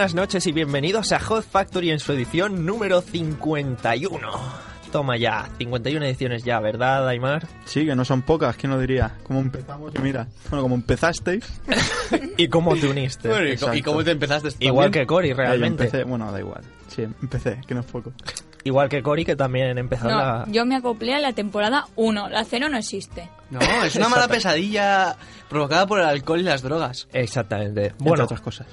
[0.00, 4.18] Buenas noches y bienvenidos a Hot Factory en su edición número 51.
[4.90, 7.46] Toma ya, 51 ediciones ya, ¿verdad, Aymar?
[7.66, 9.18] Sí, que no son pocas, ¿quién lo diría?
[9.24, 9.92] ¿Cómo empezamos?
[9.94, 11.44] Y mira, bueno, como empezasteis.
[12.38, 13.28] ¿Y cómo te uniste?
[13.28, 14.48] Bueno, ¿y, y cómo te empezaste?
[14.60, 15.84] Igual que Cory, realmente.
[15.84, 16.62] empecé, bueno, da igual.
[16.88, 18.10] Sí, empecé, que no es poco.
[18.64, 20.44] Igual que Cory, que también empezó No, la...
[20.48, 22.30] yo me acoplé a la temporada 1.
[22.30, 23.28] La 0 no existe.
[23.50, 25.16] No, es una mala pesadilla
[25.50, 27.06] provocada por el alcohol y las drogas.
[27.12, 27.92] Exactamente.
[27.98, 28.66] Bueno, Bueno, otras cosas.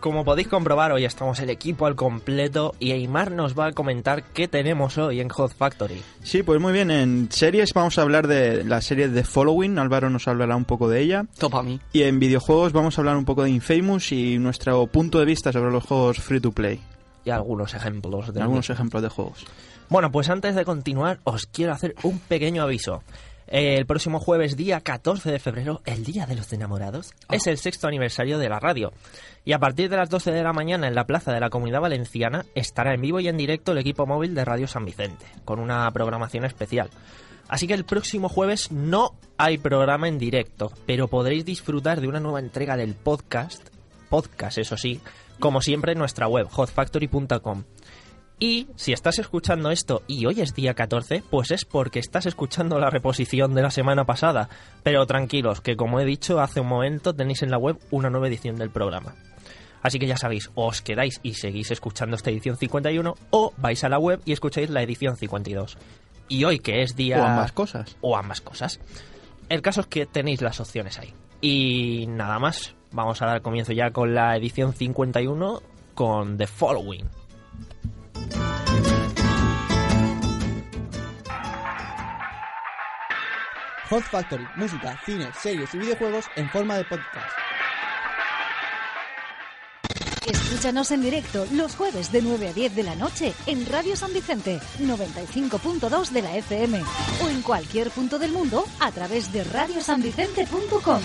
[0.00, 4.24] Como podéis comprobar, hoy estamos el equipo al completo y Aymar nos va a comentar
[4.24, 6.02] qué tenemos hoy en Hot Factory.
[6.22, 10.10] Sí, pues muy bien, en series vamos a hablar de la serie The Following, Álvaro
[10.10, 11.26] nos hablará un poco de ella.
[11.38, 11.80] Topa a mí.
[11.92, 15.52] Y en videojuegos vamos a hablar un poco de Infamous y nuestro punto de vista
[15.52, 16.80] sobre los juegos free to play.
[17.24, 19.44] Y algunos ejemplos de Algunos ejemplos de juegos.
[19.90, 23.02] Bueno, pues antes de continuar, os quiero hacer un pequeño aviso.
[23.50, 27.58] Eh, El próximo jueves, día 14 de febrero, el Día de los Enamorados, es el
[27.58, 28.92] sexto aniversario de la radio.
[29.44, 31.80] Y a partir de las 12 de la mañana en la Plaza de la Comunidad
[31.80, 35.58] Valenciana estará en vivo y en directo el equipo móvil de Radio San Vicente, con
[35.58, 36.90] una programación especial.
[37.48, 42.20] Así que el próximo jueves no hay programa en directo, pero podréis disfrutar de una
[42.20, 43.68] nueva entrega del podcast,
[44.08, 45.00] podcast eso sí,
[45.40, 47.64] como siempre en nuestra web, hotfactory.com.
[48.42, 52.78] Y si estás escuchando esto y hoy es día 14, pues es porque estás escuchando
[52.78, 54.48] la reposición de la semana pasada.
[54.82, 58.28] Pero tranquilos, que como he dicho hace un momento tenéis en la web una nueva
[58.28, 59.14] edición del programa.
[59.82, 63.84] Así que ya sabéis, o os quedáis y seguís escuchando esta edición 51 o vais
[63.84, 65.76] a la web y escucháis la edición 52.
[66.28, 67.22] Y hoy que es día...
[67.22, 67.96] O ambas cosas.
[68.00, 68.80] O ambas cosas.
[69.50, 71.12] El caso es que tenéis las opciones ahí.
[71.42, 75.60] Y nada más, vamos a dar comienzo ya con la edición 51
[75.94, 77.20] con The Following.
[83.90, 87.40] Hot Factory, música, cine, series y videojuegos en forma de podcast.
[90.30, 94.12] Escúchanos en directo los jueves de 9 a 10 de la noche en Radio San
[94.12, 96.80] Vicente 95.2 de la FM
[97.24, 101.00] o en cualquier punto del mundo a través de radiosanvicente.com.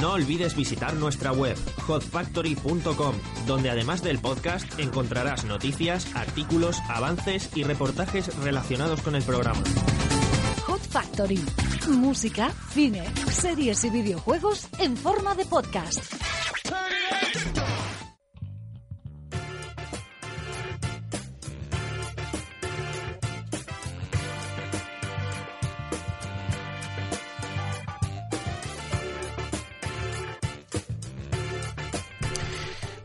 [0.00, 3.14] No olvides visitar nuestra web, hotfactory.com,
[3.46, 9.62] donde además del podcast encontrarás noticias, artículos, avances y reportajes relacionados con el programa.
[10.66, 11.42] Hot Factory,
[11.88, 16.00] música, cine, series y videojuegos en forma de podcast.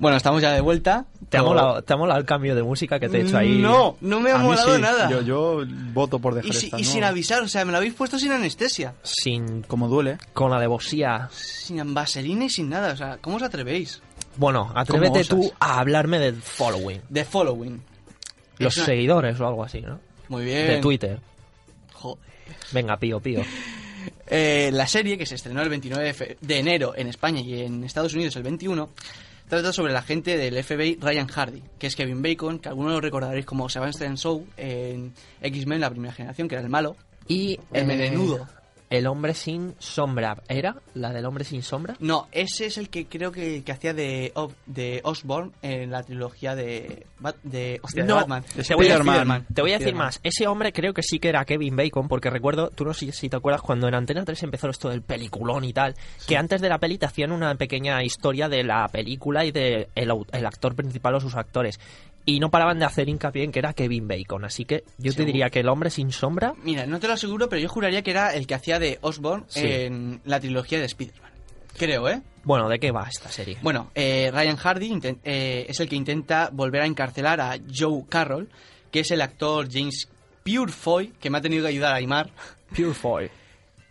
[0.01, 1.06] Bueno, estamos ya de vuelta.
[1.29, 3.59] ¿Te ha, molado, ¿Te ha molado el cambio de música que te he hecho ahí?
[3.59, 5.09] No, no me ha molado sí, nada.
[5.09, 5.63] Yo, yo
[5.94, 6.88] voto por dejar y si- esta, y ¿no?
[6.89, 8.95] sin avisar, o sea, me lo habéis puesto sin anestesia.
[9.03, 10.17] Sin, Como duele.
[10.34, 11.29] con la devosía.
[11.31, 12.94] Sin vaselina y sin nada.
[12.94, 14.01] O sea, ¿cómo os atrevéis?
[14.38, 17.01] Bueno, atrévete ¿Cómo tú a hablarme del following.
[17.13, 17.81] The Following.
[18.57, 20.00] Los una- seguidores o algo así, ¿no?
[20.29, 20.67] Muy bien.
[20.67, 21.19] De Twitter.
[21.94, 22.23] Joder.
[22.72, 23.41] Venga, pío, pío.
[24.34, 27.61] Eh, la serie, que se estrenó el 29 de, fe- de enero en España y
[27.63, 28.90] en Estados Unidos el 21,
[29.51, 33.01] trata sobre el agente del FBI Ryan Hardy, que es Kevin Bacon, que algunos lo
[33.01, 36.95] recordaréis como Sebastian Shaw en X-Men, la primera generación, que era el malo.
[37.28, 38.47] Y El eh, melenudo.
[38.91, 40.38] El hombre sin sombra.
[40.47, 41.96] ¿Era la del hombre sin sombra?
[42.00, 44.31] No, ese es el que creo que, que hacía de,
[44.68, 48.44] de Osborn en la trilogía de, Bat- de, hostia, de No, Batman.
[48.44, 49.46] te voy, a, Spiderman.
[49.52, 50.06] te voy a decir Spiderman.
[50.07, 50.19] más.
[50.22, 53.29] Ese hombre creo que sí que era Kevin Bacon, porque recuerdo, tú no sé si
[53.29, 55.96] te acuerdas, cuando en Antena 3 empezó esto del peliculón y tal,
[56.28, 59.87] que antes de la peli te hacían una pequeña historia de la película y de
[59.96, 61.79] el actor principal o sus actores.
[62.26, 64.46] Y no paraban de hacer hincapié en que era Kevin Bacon.
[64.46, 66.53] Así que yo te diría que el hombre sin sombra.
[66.64, 69.46] Mira, no te lo aseguro, pero yo juraría que era el que hacía de Osborn
[69.47, 69.62] Sí.
[69.66, 71.32] en la trilogía de Spider-Man.
[71.78, 72.22] Creo, ¿eh?
[72.44, 73.58] Bueno, ¿de qué va esta serie?
[73.62, 78.50] Bueno, eh, Ryan Hardy eh, es el que intenta volver a encarcelar a Joe Carroll,
[78.91, 80.08] que es el actor James
[80.44, 82.29] Purefoy, que me ha tenido que ayudar a Aymar.
[82.76, 83.29] Purefoy.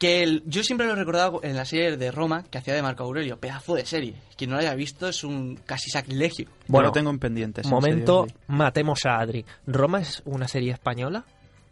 [0.01, 2.83] Que el- yo siempre lo he recordado en la serie de Roma que hacía de
[2.83, 3.39] Marco Aurelio.
[3.39, 4.15] Pedazo de serie.
[4.37, 6.49] Quien no lo haya visto es un casi sacrilegio.
[6.67, 7.67] Bueno, lo tengo en pendientes.
[7.67, 9.45] en Momento, matemos a Adri.
[9.67, 11.25] ¿Roma es una serie española?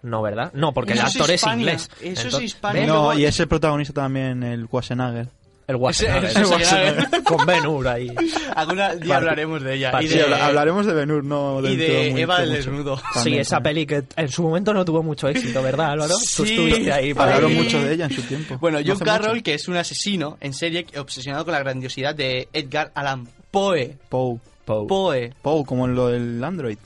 [0.02, 0.52] No, ¿verdad?
[0.52, 1.90] No, porque Eso el actor es inglés.
[2.00, 2.56] Eso es Entonces.
[2.74, 2.86] ¿ves?
[2.86, 5.28] No, y es el protagonista también, el Schwarzenegger.
[5.68, 6.24] El WhatsApp.
[6.24, 8.10] Ese- ese sería- Con Ben Hur ahí.
[8.56, 9.90] Algún día hablaremos de ella.
[9.92, 12.40] Vale, Y Sí, de, habla- hablaremos de Ben Hur, no y dentro de mucho, Eva
[12.40, 12.56] del mucho.
[12.70, 12.96] desnudo.
[12.96, 13.74] Sí, También, esa también.
[13.74, 16.14] peli que en su momento no tuvo mucho éxito, ¿verdad, Álvaro?
[16.36, 16.52] Tú Sí.
[16.54, 17.62] estuviste ahí para Hablaron Ay.
[17.64, 18.56] mucho de ella en su tiempo.
[18.58, 19.42] Bueno, No John hace Carroll, mucho.
[19.44, 23.94] que es un asesino en serie obsesionado con la grandiosidad de Edgar Allan Poe.
[24.08, 24.38] Poe.
[24.64, 25.32] Poe.
[25.42, 26.78] Poe, como en lo del Android.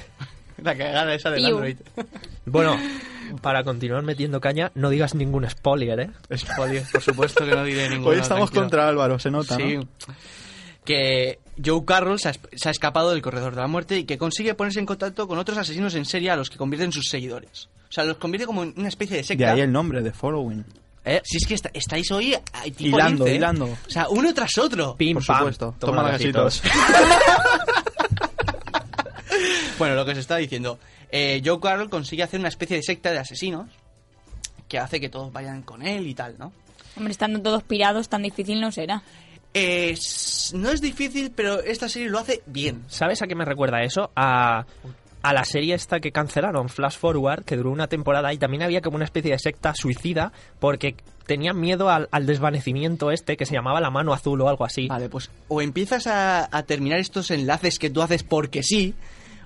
[0.62, 1.56] La cagada esa del Piu.
[1.56, 1.76] Android.
[2.44, 2.76] Bueno,
[3.42, 6.10] para continuar metiendo caña, no digas ningún spoiler, ¿eh?
[6.36, 8.10] Spoiler, por supuesto que no diré ninguno.
[8.10, 8.62] Hoy estamos tranquilo.
[8.62, 9.76] contra Álvaro, se nota, Sí.
[9.76, 9.88] ¿no?
[10.84, 14.04] Que Joe Carroll se ha, es- se ha escapado del corredor de la muerte y
[14.04, 16.92] que consigue ponerse en contacto con otros asesinos en serie a los que convierte en
[16.92, 17.68] sus seguidores.
[17.88, 19.52] O sea, los convierte como en una especie de De secta.
[19.52, 20.64] ahí el nombre, de Following.
[21.04, 21.20] ¿Eh?
[21.24, 22.34] Si es que está- estáis hoy
[22.76, 23.36] tipo Hilando, lince, ¿eh?
[23.36, 23.64] hilando.
[23.66, 24.96] O sea, uno tras otro.
[24.96, 25.38] Pim, Por pam.
[25.38, 25.74] supuesto.
[25.78, 26.62] Toma, los gasitos.
[29.78, 30.78] Bueno, lo que se está diciendo.
[31.12, 33.68] Eh, Joe Carroll consigue hacer una especie de secta de asesinos
[34.68, 36.52] que hace que todos vayan con él y tal, ¿no?
[36.96, 39.02] Hombre, estando todos pirados, tan difícil no será.
[39.52, 39.98] Eh,
[40.54, 42.84] no es difícil, pero esta serie lo hace bien.
[42.88, 44.12] ¿Sabes a qué me recuerda eso?
[44.14, 44.64] A,
[45.22, 48.80] a la serie esta que cancelaron, Flash Forward, que duró una temporada y también había
[48.80, 50.94] como una especie de secta suicida porque
[51.26, 54.86] tenían miedo al, al desvanecimiento este que se llamaba la mano azul o algo así.
[54.86, 58.94] Vale, pues o empiezas a, a terminar estos enlaces que tú haces porque sí,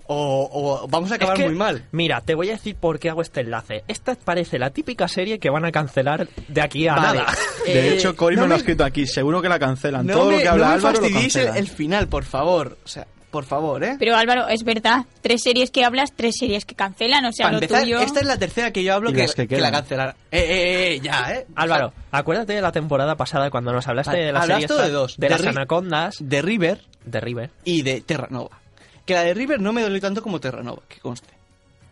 [0.06, 0.50] o,
[0.82, 1.84] o vamos a acabar Es que, muy mal.
[1.92, 3.84] Mira, te voy a decir por qué hago este enlace.
[3.88, 7.18] Esta parece la típica serie que van a cancelar de aquí a Vale.
[7.20, 7.34] nada.
[7.66, 9.06] De Eh, hecho, Cory no me lo ha escrito aquí.
[9.06, 10.06] Seguro que la cancelan.
[10.06, 11.56] No Todo me, lo que habla no Álvaro lo el, cancela.
[11.56, 12.76] el final, por favor.
[12.84, 13.96] O sea, por favor, ¿eh?
[13.98, 17.56] Pero Álvaro, es verdad, tres series que hablas, tres series que cancelan, o sea, Para
[17.56, 17.98] lo empezar, tuyo...
[18.00, 19.80] esta es la tercera que yo hablo que, las que que la quedan.
[19.80, 20.14] cancelaron.
[20.30, 21.46] Eh, eh, eh, ya, ¿eh?
[21.56, 24.86] Álvaro, acuérdate de la temporada pasada cuando nos hablaste Vale, de la serie hablaste esta-
[24.86, 27.50] de dos, de de las anacondas De River de River.
[27.64, 28.60] y de Terranova.
[29.04, 31.28] Que la de River no me dolió tanto como Terranova, que conste.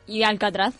[0.07, 0.75] Y de Alcatraz.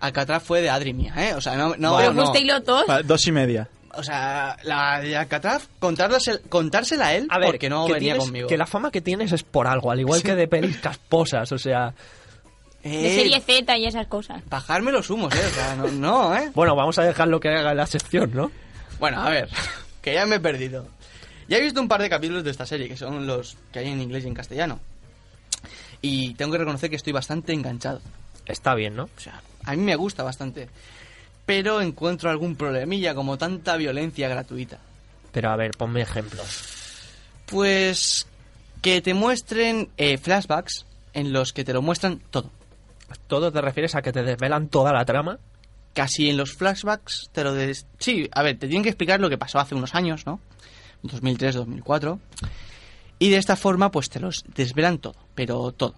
[0.00, 1.34] Alcatraz fue de Adri mía, ¿eh?
[1.34, 1.74] O sea, no...
[1.76, 2.22] no, Pero no.
[2.22, 2.84] fuisteis los dos.
[3.04, 3.68] Dos y media.
[3.94, 8.12] O sea, la de Alcatraz, contársela, contársela a él A ver, porque no que venía
[8.14, 8.48] tienes- conmigo.
[8.48, 11.58] Que la fama que tienes es por algo, al igual que de pelis casposas, o
[11.58, 11.94] sea...
[12.84, 14.40] De Eh, serie Z y esas cosas.
[14.48, 15.42] Bajarme los humos, ¿eh?
[15.44, 16.50] O sea, no, no, ¿eh?
[16.54, 18.52] Bueno, vamos a dejarlo que haga la sección, ¿no?
[19.00, 19.48] Bueno, a ver,
[20.00, 20.86] que ya me he perdido.
[21.48, 23.88] Ya he visto un par de capítulos de esta serie, que son los que hay
[23.88, 24.78] en inglés y en castellano.
[26.00, 28.00] Y tengo que reconocer que estoy bastante enganchado.
[28.46, 29.04] Está bien, ¿no?
[29.04, 30.68] O sea, a mí me gusta bastante.
[31.44, 34.78] Pero encuentro algún problemilla, como tanta violencia gratuita.
[35.32, 36.62] Pero a ver, ponme ejemplos.
[37.46, 38.26] Pues
[38.82, 42.50] que te muestren eh, flashbacks en los que te lo muestran todo.
[43.26, 45.38] ¿Todo te refieres a que te desvelan toda la trama?
[45.94, 47.86] Casi en los flashbacks te lo des...
[47.98, 50.40] Sí, a ver, te tienen que explicar lo que pasó hace unos años, ¿no?
[51.02, 52.20] 2003, 2004.
[53.18, 55.94] Y de esta forma, pues te los desvelan todo, pero todo.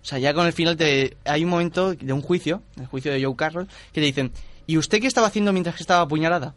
[0.00, 1.16] O sea, ya con el final te...
[1.24, 4.32] hay un momento de un juicio, el juicio de Joe Carroll, que te dicen,
[4.66, 6.54] ¿y usted qué estaba haciendo mientras estaba apuñalada?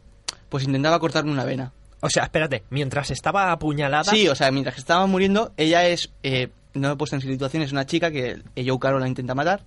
[0.50, 1.74] Pues intentaba cortarme una vena.
[2.00, 4.04] O sea, espérate, mientras estaba apuñalada...
[4.10, 7.64] Sí, o sea, mientras estaba muriendo, ella es, eh, no me he puesto en situación,
[7.64, 9.64] es una chica que Joe Carroll la intenta matar.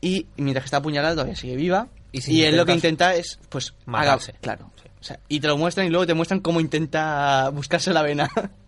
[0.00, 1.88] Y mientras está apuñalada todavía sigue viva.
[2.12, 4.32] Y Y, si él lo que intenta es, pues, Matarse.
[4.32, 4.70] haga- claro.
[5.00, 8.28] O sea, y te lo muestran y luego te muestran cómo intenta buscarse la vena.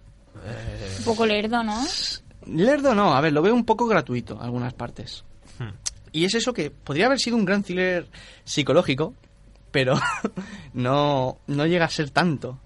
[0.99, 1.85] Un poco lerdo, ¿no?
[2.47, 5.25] Lerdo no, a ver, lo veo un poco gratuito, algunas partes.
[5.59, 5.71] Hmm.
[6.13, 8.07] Y es eso que podría haber sido un gran thriller
[8.45, 9.15] psicológico,
[9.71, 9.99] pero
[10.73, 12.59] no, no llega a ser tanto.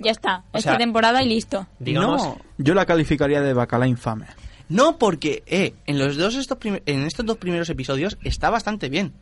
[0.00, 0.44] Ya está.
[0.52, 1.66] O Esta sea, temporada y listo.
[1.78, 4.26] Digamos, No, Yo la calificaría de bacala infame.
[4.68, 9.12] No, porque eh, en los dos estos en estos dos primeros episodios está bastante bien.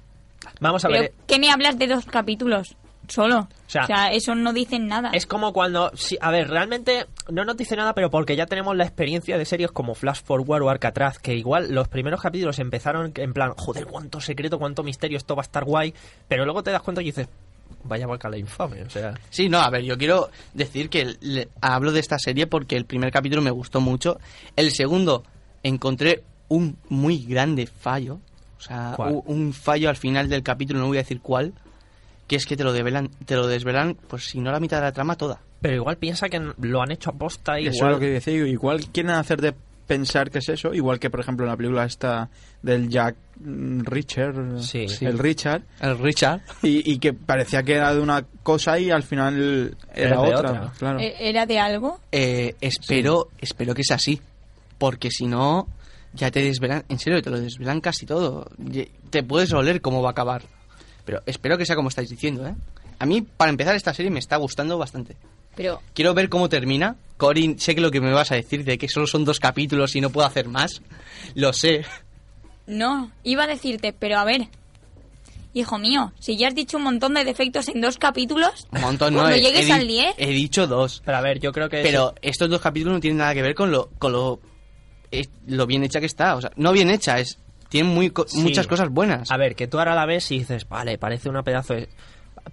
[0.61, 1.14] vamos a Pero, ver...
[1.26, 2.76] ¿qué me hablas de dos capítulos?
[3.09, 3.41] Solo.
[3.41, 5.11] O sea, sea, eso no dicen nada.
[5.13, 5.91] Es como cuando...
[5.95, 9.45] sí, a ver, realmente no nos dice nada, pero porque ya tenemos la experiencia de
[9.45, 13.87] series como Flash Forward o Alcatraz, que igual los primeros capítulos empezaron en plan, joder,
[13.87, 15.93] cuánto secreto, cuánto misterio, esto va a estar guay,
[16.29, 17.29] pero luego te das cuenta y dices,
[17.85, 19.15] vaya bacala infame, o sea...
[19.31, 22.85] Sí, no, a ver, yo quiero decir que le- hablo de esta serie porque el
[22.85, 24.19] primer capítulo me gustó mucho.
[24.55, 25.25] El segundo
[25.63, 28.21] encontré un muy grande fallo.
[28.59, 28.97] O sea,
[29.27, 31.53] un fallo al final del capítulo, no voy a decir cuál.
[32.26, 34.85] Que es que te lo, develan, te lo desvelan, pues si no la mitad de
[34.85, 35.40] la trama, toda.
[35.61, 37.75] Pero igual piensa que lo han hecho aposta igual...
[37.75, 38.35] Eso es lo que decía.
[38.47, 39.54] Igual quieren hacerte
[39.87, 40.75] pensar que es eso.
[40.75, 42.28] Igual que, por ejemplo, en la película esta
[42.62, 44.61] del Jack Richard.
[44.61, 44.87] Sí.
[45.00, 45.62] El Richard.
[45.80, 46.42] El Richard.
[46.62, 50.38] Y, y que parecía que era de una cosa y al final era otra.
[50.38, 50.73] otra.
[50.78, 50.99] Claro.
[51.00, 52.00] Eh, ¿Era de algo?
[52.12, 54.21] Eh, espero, espero que sea así.
[54.78, 55.68] Porque si no,
[56.12, 58.50] ya te desvelan, en serio, te lo desvelan casi todo.
[59.11, 60.42] Te puedes oler cómo va a acabar.
[61.07, 62.55] Pero espero que sea como estáis diciendo, ¿eh?
[62.99, 65.17] A mí, para empezar, esta serie me está gustando bastante.
[65.55, 66.97] Pero Quiero ver cómo termina.
[67.17, 69.97] Corin, sé que lo que me vas a decir de que solo son dos capítulos
[69.97, 70.83] y no puedo hacer más.
[71.35, 71.85] Lo sé.
[72.67, 74.49] no, iba a decirte, pero a ver.
[75.55, 79.15] Hijo mío, si ya has dicho un montón de defectos en dos capítulos, Un montón,
[79.15, 79.21] ¿no?
[79.21, 81.01] cuando He- llegues he, al di- 10, He dicho dos.
[81.03, 81.81] Pero a ver, yo creo que...
[81.83, 84.39] Pero estos dos capítulos no tienen nada que ver con lo, con lo,
[85.11, 86.35] es- lo bien hecha que está.
[86.37, 87.39] O sea, no bien hecha, es
[87.76, 88.40] tienen muy, co- Sí.
[88.42, 89.30] muchas cosas buenas.
[89.30, 91.88] A ver, que tú ahora la ves y dices, vale, parece una pedazo de...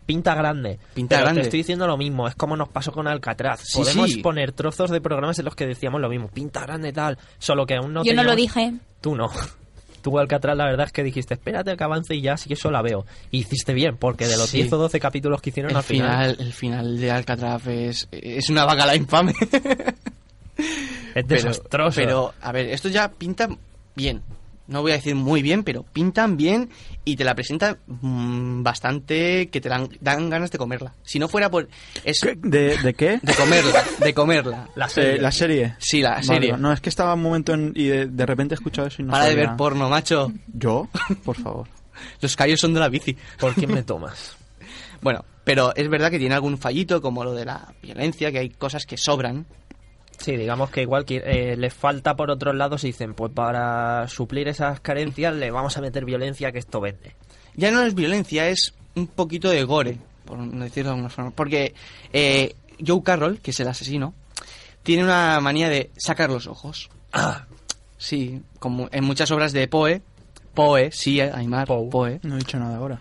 [0.07, 0.79] Pinta grande.
[0.95, 1.41] Pinta pero grande.
[1.41, 3.61] te estoy diciendo lo mismo, es como nos pasó con Alcatraz.
[3.63, 4.21] Sí, Podemos sí.
[4.21, 7.75] poner trozos de programas en los que decíamos lo mismo, pinta grande tal, solo que
[7.75, 8.73] aún no yo no lo dije.
[9.01, 9.29] Tú no.
[10.01, 12.69] Tú, Alcatraz, la verdad es que dijiste, espérate que avance y ya, sí que eso
[12.71, 13.05] la veo.
[13.31, 14.57] Y hiciste bien, porque de los Sí.
[14.57, 18.07] 10 o 12 capítulos que hicieron El al final, final, el final de Alcatraz es,
[18.11, 19.33] es una bacala infame.
[21.15, 21.95] es desastroso.
[22.01, 23.47] Pero, a ver, esto ya pinta
[23.95, 24.21] bien.
[24.73, 26.69] No voy a decir muy bien, pero pintan bien
[27.05, 30.93] y te la presentan mm, bastante que te dan, dan ganas de comerla.
[31.03, 31.69] Si no fuera por...
[32.03, 32.35] Es ¿Qué?
[32.41, 33.19] ¿De, de qué?
[33.21, 34.69] de comerla, de comerla.
[34.75, 35.21] la Eh, serie.
[35.21, 35.75] la serie.
[35.77, 36.57] Sí, la Vale, serie.
[36.57, 39.05] no, es que estaba un momento en- y de, de repente he escuchado eso y
[39.05, 40.31] no Para de ver porno, macho.
[40.51, 40.89] ¿Yo?
[41.23, 41.67] Por favor.
[42.21, 43.15] Los callos son de la bici.
[43.39, 44.35] ¿Por quién me tomas?
[45.01, 48.49] Bueno, pero es verdad que tiene algún fallito, como lo de la violencia, que hay
[48.51, 49.45] cosas que sobran.
[50.23, 54.07] Sí, digamos que igual que eh, les falta por otros lados y dicen, pues para
[54.07, 57.13] suplir esas carencias le vamos a meter violencia que esto vende.
[57.55, 61.31] Ya no es violencia, es un poquito de gore, por decirlo de alguna forma.
[61.31, 61.73] Porque
[62.13, 64.13] eh, Joe Carroll, que es el asesino,
[64.81, 66.89] tiene una manía de sacar los ojos.
[67.11, 67.45] Ah,
[67.97, 70.01] Sí, como en muchas obras de Poe.
[70.53, 71.89] Poe, sí, Aymar, Poe.
[71.89, 72.19] Poe.
[72.23, 72.99] No he dicho nada ahora.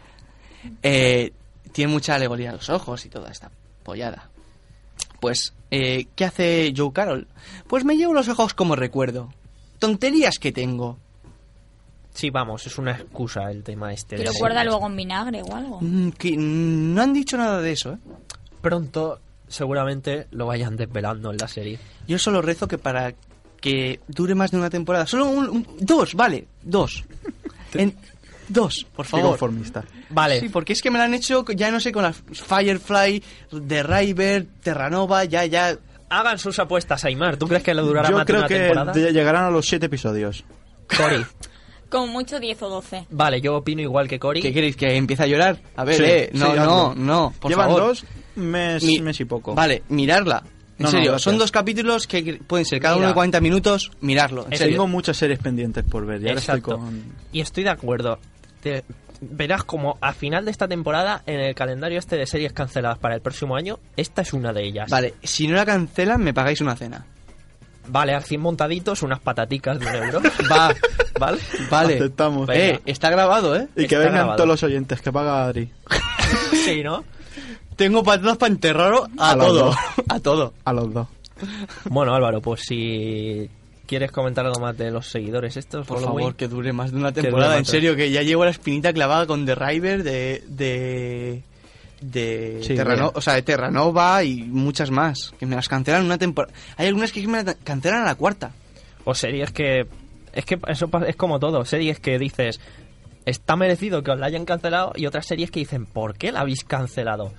[0.82, 1.32] eh,
[1.72, 3.50] tiene mucha alegoría a los ojos y toda esta
[3.84, 4.28] pollada.
[5.22, 7.28] Pues, eh, ¿qué hace Joe Carroll?
[7.68, 9.32] Pues me llevo los ojos como recuerdo.
[9.78, 10.98] Tonterías que tengo.
[12.12, 14.16] Sí, vamos, es una excusa el tema este.
[14.16, 15.78] Que de lo guarda luego en vinagre o algo.
[15.80, 17.98] Mm, que no han dicho nada de eso, ¿eh?
[18.60, 21.78] Pronto, seguramente lo vayan desvelando en la serie.
[22.08, 23.14] Yo solo rezo que para
[23.60, 25.06] que dure más de una temporada.
[25.06, 27.04] Solo un, un- dos, vale, dos.
[27.74, 27.94] En,
[28.52, 29.30] dos, por favor.
[29.30, 29.84] conformista.
[30.10, 33.22] Vale, Sí, porque es que me lo han hecho, ya no sé, con la Firefly,
[33.66, 35.76] The River, Terranova, ya, ya.
[36.10, 37.36] hagan sus apuestas, Aymar.
[37.38, 38.92] ¿Tú crees que lo durará Yo más de creo una que temporada?
[38.92, 40.44] de- llegarán a los siete episodios.
[40.96, 41.24] Cory.
[41.88, 43.06] Como mucho 10 o 12.
[43.10, 44.40] Vale, yo opino igual que Cory.
[44.40, 44.76] ¿Qué queréis?
[44.76, 45.60] ¿Que empiece a llorar?
[45.76, 47.82] A ver, Sí, eh, sí, no, no, no, por Llevan favor.
[47.88, 48.04] dos,
[48.36, 49.54] mes, Mi- mes y poco.
[49.54, 50.42] Vale, mirarla.
[50.78, 53.04] En No, serio, son dos capítulos que pueden ser cada Mira.
[53.04, 54.46] uno de 40 minutos, mirarlo.
[54.46, 54.74] En Es- serio.
[54.76, 56.20] Tengo muchas series pendientes por ver.
[56.22, 57.04] Ya ahora estoy con...
[57.30, 58.18] Y estoy de acuerdo.
[58.62, 58.84] Te-
[59.20, 63.14] verás como a final de esta temporada, en el calendario este de series canceladas para
[63.14, 64.90] el próximo año, esta es una de ellas.
[64.90, 67.04] Vale, si no la cancelan, me pagáis una cena.
[67.88, 70.20] Vale, a 100 montaditos, unas pataticas de un euro.
[70.50, 70.72] Va,
[71.20, 71.38] ¿Vale?
[71.70, 71.94] vale.
[71.96, 72.48] Aceptamos.
[72.52, 73.68] Eh, está grabado, ¿eh?
[73.76, 74.36] Y que está vengan grabado.
[74.36, 75.70] todos los oyentes, que paga Adri.
[76.64, 77.04] Sí, ¿no?
[77.76, 79.64] Tengo patatas para enterrarlo a, A los todo.
[79.66, 79.76] dos.
[80.08, 80.54] A todo.
[80.64, 81.08] A los dos.
[81.86, 83.48] Bueno, Álvaro, pues si
[83.86, 87.12] quieres comentar algo más de los seguidores estos, Por favor, que dure más de una
[87.12, 87.58] temporada.
[87.58, 90.42] En serio, que ya llevo la espinita clavada con The River de.
[90.48, 91.42] de.
[92.00, 92.60] de.
[92.62, 95.32] Sí, Terrano- o sea, de Terranova y muchas más.
[95.38, 96.54] Que me las cancelan una temporada.
[96.76, 98.52] Hay algunas que me las cancelan a la cuarta.
[99.04, 99.86] O series que...
[100.32, 101.64] Es que eso es como todo.
[101.64, 102.58] Series que dices,
[103.26, 106.40] está merecido que os la hayan cancelado y otras series que dicen, ¿por qué la
[106.40, 107.32] habéis cancelado?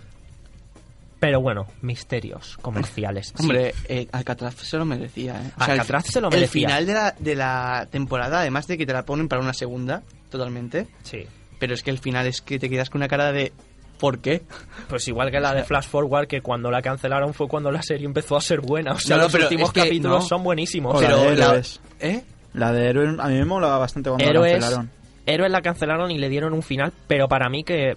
[1.25, 3.27] Pero bueno, misterios comerciales.
[3.27, 3.43] Sí.
[3.43, 5.51] Hombre, eh, Alcatraz se lo merecía, ¿eh?
[5.57, 6.67] el Alcatraz se lo El merecía.
[6.67, 10.03] final de la, de la temporada, además de que te la ponen para una segunda,
[10.29, 10.87] totalmente.
[11.03, 11.25] Sí.
[11.59, 13.53] Pero es que el final es que te quedas con una cara de.
[13.99, 14.41] ¿Por qué?
[14.89, 18.05] Pues igual que la de Flash Forward, que cuando la cancelaron fue cuando la serie
[18.05, 18.91] empezó a ser buena.
[18.91, 20.27] O sea, No, no, los pero últimos es que capítulos no.
[20.27, 20.93] son buenísimos.
[20.95, 21.79] O la de la- Héroes.
[22.01, 22.21] ¿Eh?
[22.53, 24.91] La de Héroes a mí me molaba bastante cuando la cancelaron.
[25.25, 27.95] Héroes la cancelaron y le dieron un final, pero para mí que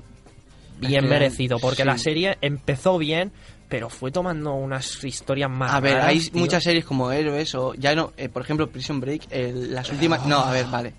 [0.80, 1.86] bien que- merecido, porque sí.
[1.88, 3.32] la serie empezó bien,
[3.68, 6.40] pero fue tomando unas historias más A ver, raras, hay tío.
[6.40, 10.24] muchas series como Héroes o ya no, eh, por ejemplo, Prison Break, eh, las últimas,
[10.26, 10.94] no, a ver, vale.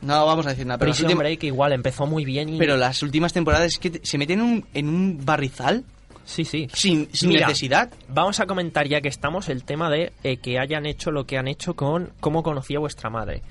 [0.00, 2.58] No vamos a decir nada, pero, Prison últimas- Break igual empezó muy bien y...
[2.58, 5.84] pero las últimas temporadas es que se meten en un, en un barrizal
[6.24, 6.68] Sí, sí.
[6.74, 7.90] sin, sin Mira, necesidad.
[8.08, 11.38] Vamos a comentar ya que estamos el tema de eh, que hayan hecho lo que
[11.38, 13.42] han hecho con cómo conocía vuestra madre.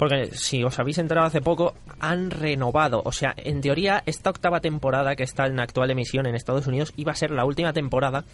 [0.00, 3.02] Porque si os habéis enterado hace poco, han renovado.
[3.04, 6.66] O sea, en teoría, esta octava temporada que está en la actual emisión en Estados
[6.66, 8.24] Unidos iba a ser la última temporada.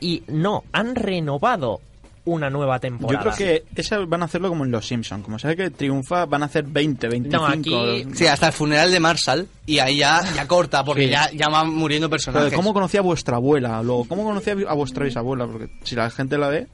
[0.00, 1.80] Y no, han renovado
[2.24, 3.32] una nueva Yo temporada.
[3.34, 5.24] creo que esas van a hacerlo como en Los Simpsons.
[5.24, 7.36] Como sabe que triunfa, van a hacer 20, 25.
[7.44, 11.10] No, aquí- Sí, hasta el funeral de Marshall y ahí ya, ya corta porque Sí.
[11.10, 12.54] ya, ya van muriendo personajes.
[12.54, 13.82] ¿Cómo conocía a vuestra abuela?
[13.82, 15.48] Luego, ¿cómo conocía a vuestra bisabuela?
[15.48, 16.68] Porque si la gente la ve,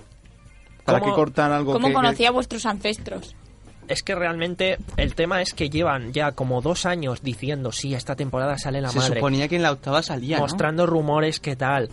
[0.84, 3.34] ¿para ¿Cómo- qué cortan algo ¿Cómo que- que- conocía a vuestros ancestros?
[3.88, 8.14] Es que realmente el tema es que llevan ya como dos años diciendo, sí, esta
[8.14, 9.14] temporada sale la Se madre.
[9.16, 10.42] suponía que en la octava salía, ¿no?
[10.42, 11.88] mostrando rumores que tal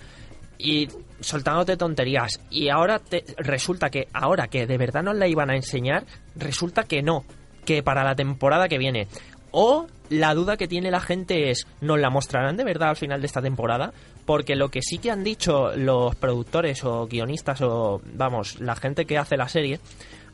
[0.57, 0.87] y
[1.19, 5.55] soltándote tonterías y ahora te, resulta que ahora que de verdad nos la iban a
[5.55, 7.25] enseñar resulta que no
[7.65, 9.07] que para la temporada que viene
[9.51, 13.21] o la duda que tiene la gente es ¿nos la mostrarán de verdad al final
[13.21, 13.91] de esta temporada?
[14.25, 19.05] Porque lo que sí que han dicho los productores o guionistas o vamos, la gente
[19.05, 19.79] que hace la serie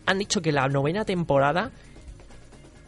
[0.05, 1.71] han dicho que la novena temporada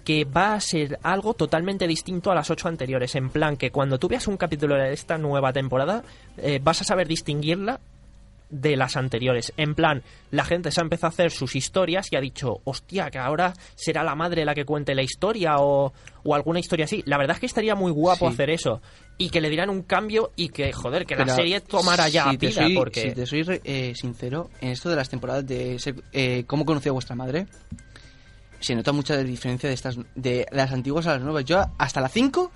[0.03, 3.15] que va a ser algo totalmente distinto a las ocho anteriores.
[3.15, 6.03] En plan, que cuando tú veas un capítulo de esta nueva temporada,
[6.37, 7.79] eh, vas a saber distinguirla
[8.53, 9.51] de las anteriores.
[9.57, 13.09] En plan, la gente se ha empezado a hacer sus historias y ha dicho, hostia,
[13.09, 15.91] que ahora será la madre la que cuente la historia o,
[16.23, 17.03] o alguna historia así.
[17.05, 18.33] La verdad es que estaría muy guapo Sí.
[18.33, 18.81] hacer eso.
[19.17, 22.37] Y que le dieran un cambio y que, joder, que la serie tomara ya si
[22.37, 22.51] vida.
[22.63, 23.01] soy, porque...
[23.01, 26.65] Si te soy re- eh, sincero, en esto de las temporadas de ser- eh, cómo
[26.65, 27.45] conocí a vuestra madre,
[28.59, 31.43] se nota mucha diferencia de estas de las antiguas a las nuevas.
[31.45, 32.51] Yo hasta la 5,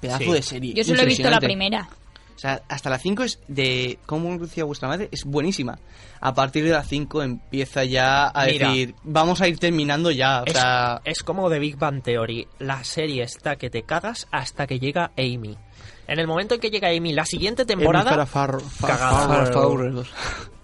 [0.00, 0.32] pedazo Sí.
[0.32, 0.74] de serie.
[0.74, 1.88] Yo solo he visto la primera.
[2.34, 5.78] O sea, hasta la 5 es de cómo conocía a vuestra madre, es buenísima.
[6.20, 8.68] A partir de la 5 empieza ya a Mira.
[8.68, 10.42] decir, vamos a ir terminando ya.
[10.42, 12.48] O Es, sea, es como The Big Bang Theory.
[12.58, 15.56] La serie está que te cagas hasta que llega Amy.
[16.08, 18.10] En el momento en que llega Amy, la siguiente temporada...
[18.80, 19.26] Cagada.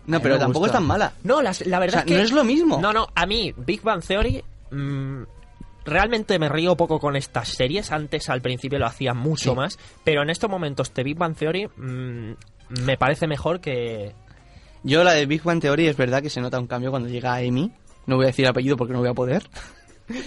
[0.07, 1.13] No, pero tampoco es tan mala.
[1.23, 2.15] No, las- la verdad O sea, es que...
[2.17, 2.79] no es lo mismo.
[2.81, 4.43] No, no, a mí, Big Bang Theory...
[4.71, 5.23] mm,
[5.89, 7.91] realmente me río poco con estas series.
[7.93, 9.57] Antes, al principio, lo hacía mucho Sí.
[9.57, 9.79] más.
[10.05, 12.33] Pero en estos momentos, The Big Bang Theory mm,
[12.85, 14.15] me parece mejor que...
[14.85, 17.35] Yo la de Big Bang Theory es verdad que se nota un cambio cuando llega
[17.37, 17.73] Amy.
[18.07, 19.43] No voy a decir apellido porque no voy a poder.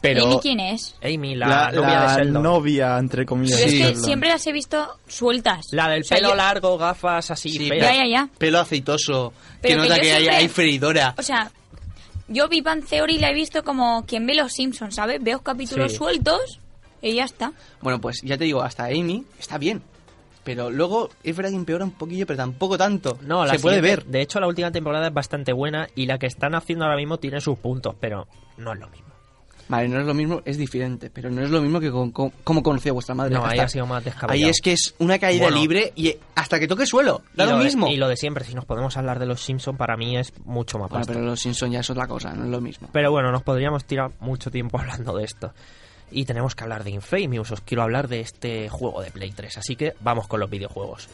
[0.00, 0.94] Pero ¿Amy quién es?
[1.02, 2.42] Amy, la, La, novia la de Sheldon.
[2.44, 3.58] novia, entre comillas.
[3.58, 4.04] Pero de es que Sheldon.
[4.04, 5.66] siempre las he visto sueltas.
[5.72, 7.68] La del O sea, pelo yo- largo, gafas así Sí.
[7.68, 8.28] Ya, ya, ya.
[8.38, 11.14] pelo aceitoso, que Pero que nota que, hay, siempre- hay freidora.
[11.18, 11.50] O sea,
[12.28, 15.22] yo Big Bang Theory la he visto como quien ve los Simpsons, ¿sabes?
[15.22, 15.98] Veo capítulos Sí.
[15.98, 16.60] sueltos
[17.02, 17.52] y ya está.
[17.80, 19.82] Bueno, pues ya te digo, hasta Amy está bien.
[20.44, 23.18] Pero luego es verdad que empeora un poquillo, pero tampoco tanto.
[23.22, 24.06] No, la se puede ver.
[24.06, 27.18] De hecho, la última temporada es bastante buena y la que están haciendo ahora mismo
[27.18, 29.07] tiene sus puntos, pero no es lo mismo.
[29.68, 32.30] Vale, no es lo mismo, es diferente, pero no es lo mismo que con, con-
[32.42, 33.34] cómo conocía vuestra madre.
[33.34, 34.44] No, ahí ha sido más descabellado.
[34.46, 35.60] Ahí es que es una caída Bueno.
[35.60, 37.88] libre y hasta que toque suelo, da lo de- mismo.
[37.88, 40.78] y lo de siempre, si nos podemos hablar de los Simpsons, para mí es mucho
[40.78, 41.12] más Bueno, pasta.
[41.12, 42.88] pero los Simpsons ya es otra cosa, no es lo mismo.
[42.92, 45.52] Pero bueno, nos podríamos tirar mucho tiempo hablando de esto.
[46.10, 47.50] Y tenemos que hablar de Infamous.
[47.52, 49.58] Os quiero hablar de este juego de Play 3.
[49.58, 51.06] Así que vamos con los videojuegos.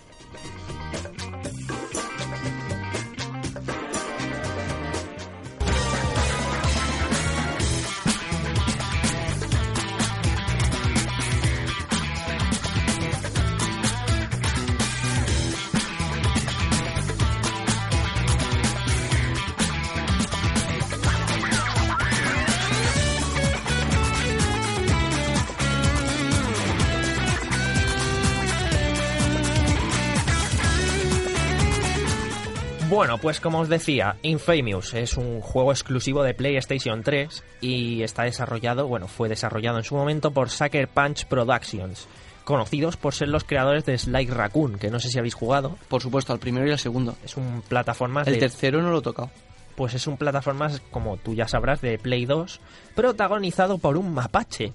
[32.94, 38.22] Bueno, pues como os decía, Infamous es un juego exclusivo de PlayStation 3 y está
[38.22, 42.06] desarrollado, bueno, fue desarrollado en su momento por Sucker Punch Productions,
[42.44, 45.76] conocidos por ser los creadores de Sly Raccoon, que no sé si habéis jugado.
[45.88, 47.16] Por supuesto, al primero y al segundo.
[47.24, 49.30] Es un plataformas El de, tercero no lo he tocado.
[49.74, 52.60] pues es un plataformas como tú ya sabrás de Play 2,
[52.94, 54.72] protagonizado por un mapache,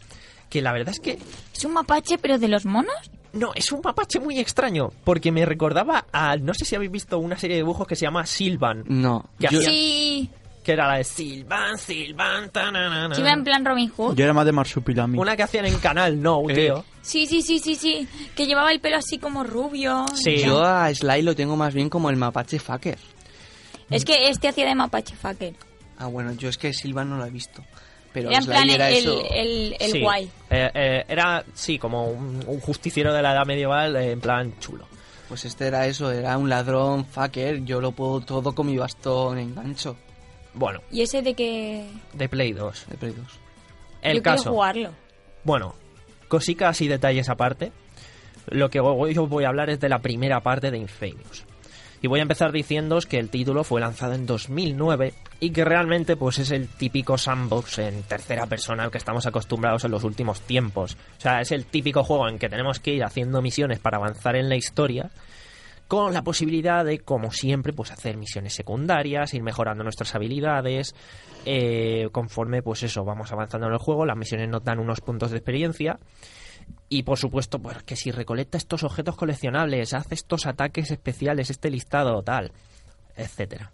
[0.50, 1.20] que la verdad es que
[1.56, 3.12] ¿Es un mapache pero de los monos?
[3.34, 7.18] No, es un mapache muy extraño, porque me recordaba a no sé si habéis visto
[7.20, 8.84] una serie de dibujos que se llama Silvan.
[8.88, 9.30] No.
[9.40, 9.70] ¿Qué Yo- hacía?
[9.72, 10.30] Sí.
[10.64, 13.16] que era la de Silvan, Silvan, tananana.
[13.16, 14.16] Sí, en plan Robin Hood.
[14.16, 15.18] Yo era más de Marsupilami.
[15.18, 16.54] Una que hacían en Canal No, Eh.
[16.54, 16.86] tío.
[17.02, 18.08] Sí, sí, sí, sí, sí.
[18.36, 20.06] Que llevaba el pelo así como rubio.
[20.14, 20.38] Sí.
[20.44, 23.00] Yo a Sly lo tengo más bien como el mapache fucker.
[23.90, 25.56] Es que este hacía de mapache fucker.
[25.98, 27.64] Ah, bueno, yo es que Silvan no lo he visto.
[28.14, 29.24] Pero Era en Sly plan era el, eso.
[29.32, 30.02] el, el Sí.
[30.02, 30.32] guay.
[30.50, 34.58] Eh, eh, era, sí, como un, un justiciero de la edad medieval, eh, en plan
[34.60, 34.88] chulo.
[35.28, 37.64] Pues este era eso, era un ladrón fucker.
[37.66, 39.96] Yo lo puedo todo con mi bastón en gancho
[40.56, 41.86] Bueno, Y ese de que...
[42.14, 42.88] de Play 2.
[42.90, 43.26] de Play 2.
[44.02, 44.50] El Yo caso.
[44.52, 44.90] jugarlo.
[45.44, 45.76] Bueno,
[46.28, 47.72] cosicas y detalles aparte.
[48.48, 51.46] Lo que hoy os voy a hablar es de la primera parte de Infamous.
[52.02, 56.16] Y voy a empezar diciéndoos que el título fue lanzado en 2009 y que realmente
[56.16, 60.42] pues es el típico sandbox en tercera persona al que estamos acostumbrados en los últimos
[60.42, 60.98] tiempos.
[61.18, 64.36] O sea, es el típico juego en que tenemos que ir haciendo misiones para avanzar
[64.38, 65.10] en la historia
[65.90, 70.94] con la posibilidad de, como siempre, pues hacer misiones secundarias, ir mejorando nuestras habilidades,
[71.48, 75.32] eh, conforme, pues eso, vamos avanzando en el juego, las misiones nos dan unos puntos
[75.32, 75.98] de experiencia
[76.90, 81.70] y por supuesto, pues que si recolecta estos objetos coleccionables, hace estos ataques especiales, este
[81.70, 82.52] listado, tal,
[83.16, 83.72] etcétera.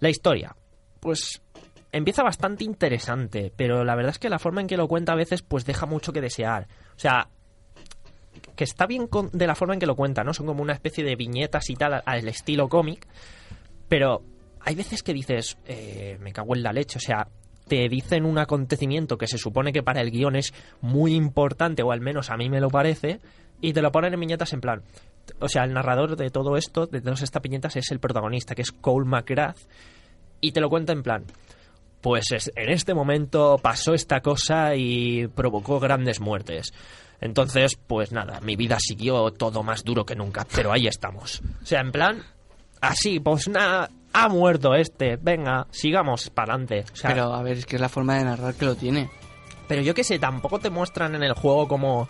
[0.00, 0.54] La historia,
[1.00, 1.42] pues
[1.92, 5.16] empieza bastante interesante, pero la verdad es que la forma en que lo cuenta a
[5.16, 6.66] veces pues deja mucho que desear.
[6.96, 7.28] O sea,
[8.54, 10.34] que está bien con- de la forma en que lo cuenta, ¿no?
[10.34, 13.06] Son como una especie de viñetas y tal al- estilo cómic,
[13.88, 14.22] pero
[14.60, 17.28] hay veces que dices, eh, me cago en la leche, o sea,
[17.68, 21.92] te dicen un acontecimiento que se supone que para el guion es muy importante, o
[21.92, 23.20] al menos a mí me lo parece,
[23.60, 24.82] y te lo ponen en viñetas en plan.
[25.40, 28.62] O sea, el narrador de todo esto, de todas estas viñetas, es el protagonista, que
[28.62, 29.58] es Cole McGrath,
[30.40, 31.24] y te lo cuenta en plan.
[32.00, 36.72] Pues es- en este momento pasó esta cosa y provocó grandes muertes.
[37.20, 41.40] Entonces, pues nada, mi vida siguió todo más duro que nunca, pero ahí estamos.
[41.62, 42.22] O sea, en plan,
[42.80, 46.84] así, pues nada, ha muerto este, venga, sigamos para adelante.
[46.90, 49.10] O sea, Pero a ver, es que es la forma de narrar que lo tiene.
[49.68, 52.08] Pero yo qué sé, tampoco te muestran en el juego como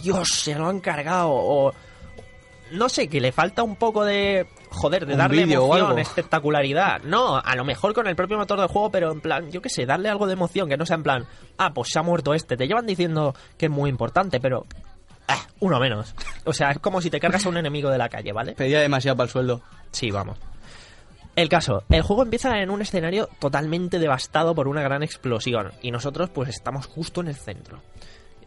[0.00, 1.72] Dios, se lo han cargado o
[2.70, 5.98] no sé, que le falta un poco de joder, de Un darle emoción, algo.
[5.98, 7.02] espectacularidad.
[7.02, 9.68] No, a lo mejor con el propio motor de juego, pero en plan, yo qué
[9.70, 12.34] sé, darle algo de emoción, que no sea en plan, ah, pues se ha muerto
[12.34, 12.56] este.
[12.56, 14.64] Te llevan diciendo que es muy importante, pero
[15.26, 16.14] ah, uno menos.
[16.44, 18.52] O sea, es como si te cargas a un enemigo de la calle, ¿vale?
[18.52, 19.62] Pedía demasiado para el sueldo.
[19.90, 20.38] Sí, vamos.
[21.38, 25.92] El caso, el juego empieza en un escenario totalmente devastado por una gran explosión y
[25.92, 27.80] nosotros pues estamos justo en el centro.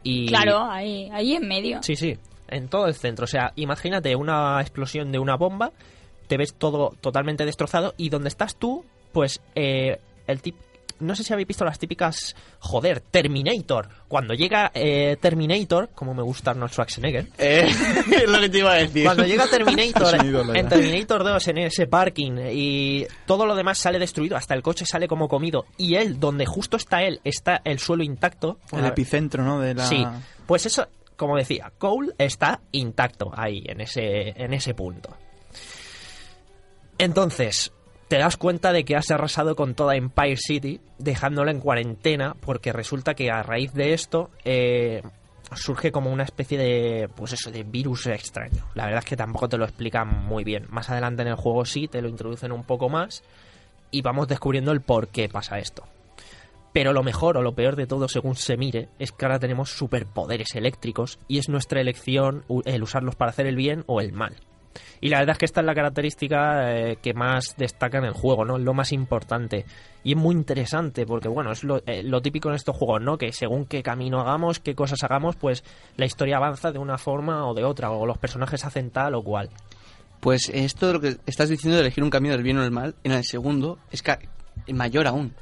[0.03, 1.81] Y Claro, ahí, ahí en medio.
[1.83, 2.17] Sí, sí,
[2.49, 3.23] en todo el centro.
[3.23, 5.71] O sea, imagínate una explosión de una bomba,
[6.27, 10.57] te ves todo totalmente destrozado y donde estás tú, pues eh, el tip...
[11.01, 13.89] No sé si habéis visto las típicas, joder, Terminator.
[14.07, 18.71] Cuando llega eh, Terminator, como me gusta Arnold Schwarzenegger, Eh, es lo que te iba
[18.71, 19.03] a decir.
[19.03, 20.15] cuando llega Terminator
[20.55, 24.85] en Terminator 2 en ese parking y todo lo demás sale destruido, hasta el coche
[24.85, 28.59] sale como comido y él, donde justo está él, está el suelo intacto.
[28.71, 29.59] El epicentro, ¿no?
[29.59, 29.85] De la...
[29.85, 30.05] Sí,
[30.45, 35.15] pues eso, como decía, Cole está intacto ahí, en ese, en ese punto.
[36.97, 37.71] Entonces,
[38.11, 42.73] te das cuenta de que has arrasado con toda Empire City, dejándola en cuarentena, porque
[42.73, 45.01] resulta que a raíz de esto eh,
[45.55, 48.65] surge como una especie de, pues eso, de virus extraño.
[48.73, 50.65] La verdad es que tampoco te lo explican muy bien.
[50.69, 53.23] Más adelante en el juego sí, te lo introducen un poco más
[53.91, 55.85] y vamos descubriendo el por qué pasa esto.
[56.73, 59.69] Pero lo mejor o lo peor de todo, según se mire, es que ahora tenemos
[59.69, 64.35] superpoderes eléctricos y es nuestra elección el usarlos para hacer el bien o el mal.
[65.01, 68.13] Y la verdad es que esta es la característica eh, que más destaca en el
[68.13, 68.57] juego, ¿no?
[68.57, 69.65] Lo más importante.
[70.03, 73.17] Y es muy interesante porque, bueno, es lo, eh, lo típico en estos juegos, ¿no?
[73.17, 75.63] Que según qué camino hagamos, qué cosas hagamos, pues
[75.97, 79.23] la historia avanza de una forma o de otra, o los personajes hacen tal o
[79.23, 79.49] cual.
[80.19, 82.71] Pues esto de lo que estás diciendo de elegir un camino del bien o del
[82.71, 84.19] mal, en el segundo es ca-
[84.71, 85.33] mayor aún.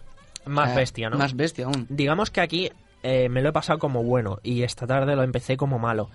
[0.45, 1.17] Más Eh, bestia, ¿no?
[1.17, 1.85] Más bestia aún.
[1.89, 2.71] digamos que aquí
[3.03, 6.09] eh, me lo he pasado como bueno y esta tarde lo empecé como malo.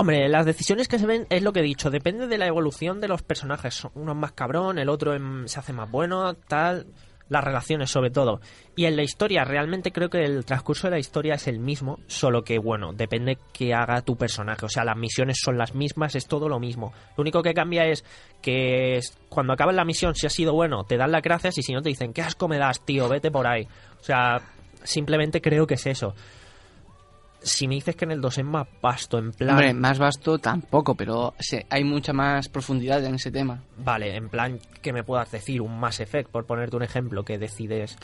[0.00, 3.00] Hombre, las decisiones que se ven es lo que he dicho, depende de la evolución
[3.00, 3.84] de los personajes.
[3.94, 6.86] Uno es más cabrón, el otro em, se hace más bueno, tal.
[7.28, 8.40] Las relaciones, sobre todo.
[8.76, 11.98] Y en la historia, realmente creo que el transcurso de la historia es el mismo,
[12.06, 14.64] solo que, bueno, depende que haga tu personaje.
[14.64, 16.92] O sea, las misiones son las mismas, es todo lo mismo.
[17.16, 18.04] Lo único que cambia es
[18.40, 21.72] que cuando acabas la misión, si ha sido bueno, te dan las gracias y si
[21.72, 23.08] no, te dicen, ¿qué asco me das, tío?
[23.08, 23.66] Vete por ahí.
[24.00, 24.40] O sea,
[24.84, 26.14] simplemente creo que es eso.
[27.40, 29.50] Si me dices que en el 2 es más vasto, en plan...
[29.50, 33.62] Hombre, más vasto tampoco, pero se- hay mucha más profundidad en ese tema.
[33.76, 37.38] Vale, en plan que me puedas decir un Mass Effect, por ponerte un ejemplo, que
[37.38, 37.96] decides...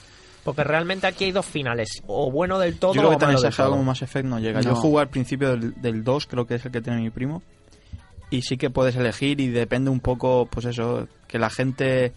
[0.45, 3.29] Porque realmente aquí hay dos finales, o bueno del todo Yo creo o que tan
[3.33, 4.61] malo exagerado como Mass Effect no llega.
[4.61, 4.65] No.
[4.71, 7.43] Yo jugué al principio del, del 2, creo que es el que tiene mi primo.
[8.31, 12.13] Y sí que puedes elegir y depende un poco, pues eso, que la gente...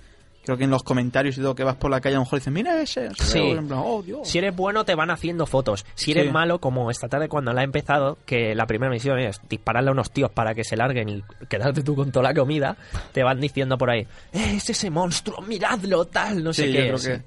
[0.48, 2.40] Creo que en los comentarios y todo que vas por la calle a lo mejor
[2.40, 3.10] dicen, mira ese.
[3.16, 3.34] Sí.
[3.34, 4.28] qué", en plan, oh, Dios.
[4.28, 5.86] Si eres bueno te van haciendo fotos.
[5.94, 6.32] Si eres Sí.
[6.32, 9.92] malo, como esta tarde cuando la he empezado, que la primera misión es dispararle a
[9.92, 12.78] unos tíos para que se larguen y quedarte tú con toda la comida,
[13.12, 16.72] te van diciendo por ahí, "Eh, es ese monstruo, miradlo, tal, no sé qué.
[16.72, 17.08] yo creo sí.
[17.10, 17.22] que...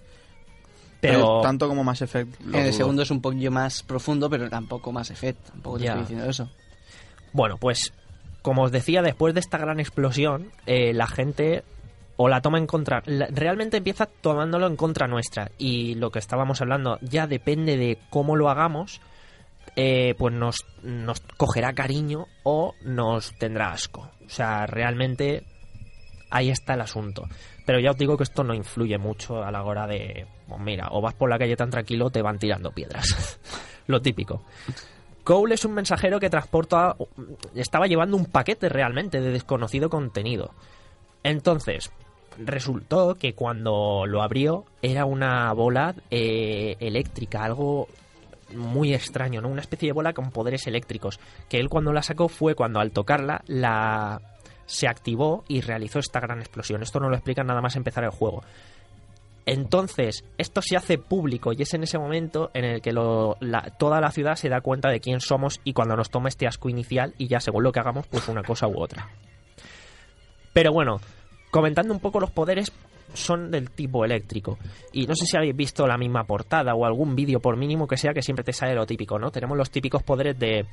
[1.00, 1.40] Pero...
[1.42, 2.40] Tanto como Mass Effect.
[2.52, 5.50] en el segundo es un poquillo más profundo, pero tampoco más efecto.
[5.52, 5.90] Tampoco te Ya.
[5.92, 6.50] estoy diciendo eso.
[7.32, 7.92] Bueno, pues
[8.42, 11.62] como os decía, después de esta gran explosión, eh, la gente
[12.22, 15.52] o la toma en contra, realmente empieza tomándolo en contra nuestra.
[15.56, 19.00] Y lo que estábamos hablando, ya depende de cómo lo hagamos,
[19.74, 24.10] eh, pues nos, nos cogerá cariño o nos tendrá asco.
[24.26, 25.44] O sea, realmente
[26.28, 27.24] ahí está el asunto.
[27.64, 30.88] Pero ya os digo que esto no influye mucho a la hora de, pues mira,
[30.90, 33.40] o vas por la calle tan tranquilo, te van tirando piedras.
[33.86, 34.44] lo típico.
[35.24, 36.96] Cole es un mensajero que transporta.
[37.54, 40.50] Estaba llevando un paquete realmente de desconocido contenido.
[41.22, 41.90] Entonces,
[42.38, 47.88] resultó que cuando lo abrió era una bola eh, eléctrica, algo
[48.54, 49.48] muy extraño, ¿no?
[49.48, 51.20] Una especie de bola con poderes eléctricos.
[51.48, 54.20] Que él cuando la sacó fue cuando al tocarla la
[54.66, 56.82] se activó y realizó esta gran explosión.
[56.82, 58.42] Esto no lo explica nada más empezar el juego.
[59.46, 64.12] Entonces, esto se hace público y es en ese momento en el que toda la
[64.12, 67.26] ciudad se da cuenta de quién somos y cuando nos toma este asco inicial y
[67.26, 69.08] ya según lo que hagamos, pues una cosa u otra.
[70.52, 71.00] Pero bueno,
[71.50, 72.72] comentando un poco los poderes,
[73.14, 74.58] son del tipo eléctrico.
[74.92, 77.96] Y no sé si habéis visto la misma portada o algún vídeo, por mínimo que
[77.96, 79.30] sea, que siempre te sale lo típico, ¿no?
[79.30, 80.66] Tenemos los típicos poderes de...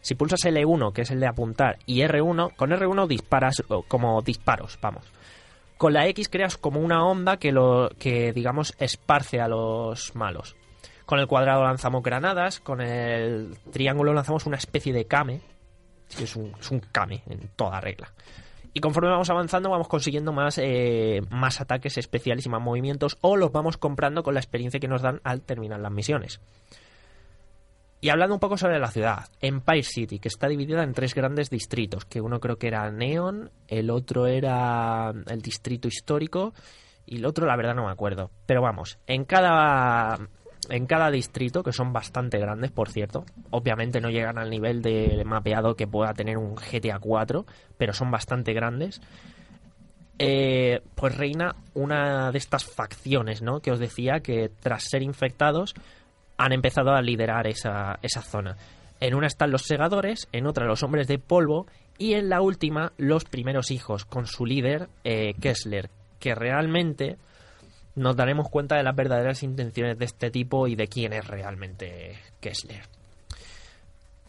[0.00, 4.78] Si pulsas L1, que es el de apuntar, y R1, con R1 disparas como disparos,
[4.80, 5.04] vamos.
[5.76, 10.56] Con la X creas como una onda que, lo, que digamos, esparce a los malos.
[11.04, 15.40] Con el cuadrado lanzamos granadas, con el triángulo lanzamos una especie de kame.
[16.08, 18.12] Sí, es un, es un kame en toda regla.
[18.72, 23.36] Y conforme vamos avanzando vamos consiguiendo más, eh, más ataques especiales y más movimientos o
[23.36, 26.40] los vamos comprando con la experiencia que nos dan al terminar las misiones.
[28.00, 31.50] Y hablando un poco sobre la ciudad, Empire City, que está dividida en tres grandes
[31.50, 36.54] distritos, que uno creo que era Neon, el otro era el distrito histórico
[37.06, 38.30] y el otro la verdad no me acuerdo.
[38.46, 40.16] Pero vamos, en cada
[40.68, 45.22] en cada distrito, que son bastante grandes, por cierto, obviamente no llegan al nivel de
[45.24, 49.00] mapeado que pueda tener un GTA 4, pero son bastante grandes.
[50.18, 53.60] eh, pues reina una de estas facciones, ¿no?
[53.60, 55.74] Que os decía que tras ser infectados
[56.36, 58.56] han empezado a liderar esa, esa zona.
[59.00, 61.66] En una están los segadores, en otra los hombres de polvo
[61.98, 67.16] y en la última los primeros hijos, con su líder eh, Kessler, que realmente
[67.98, 72.18] nos daremos cuenta de las verdaderas intenciones de este tipo y de quién es realmente
[72.40, 72.82] Kessler.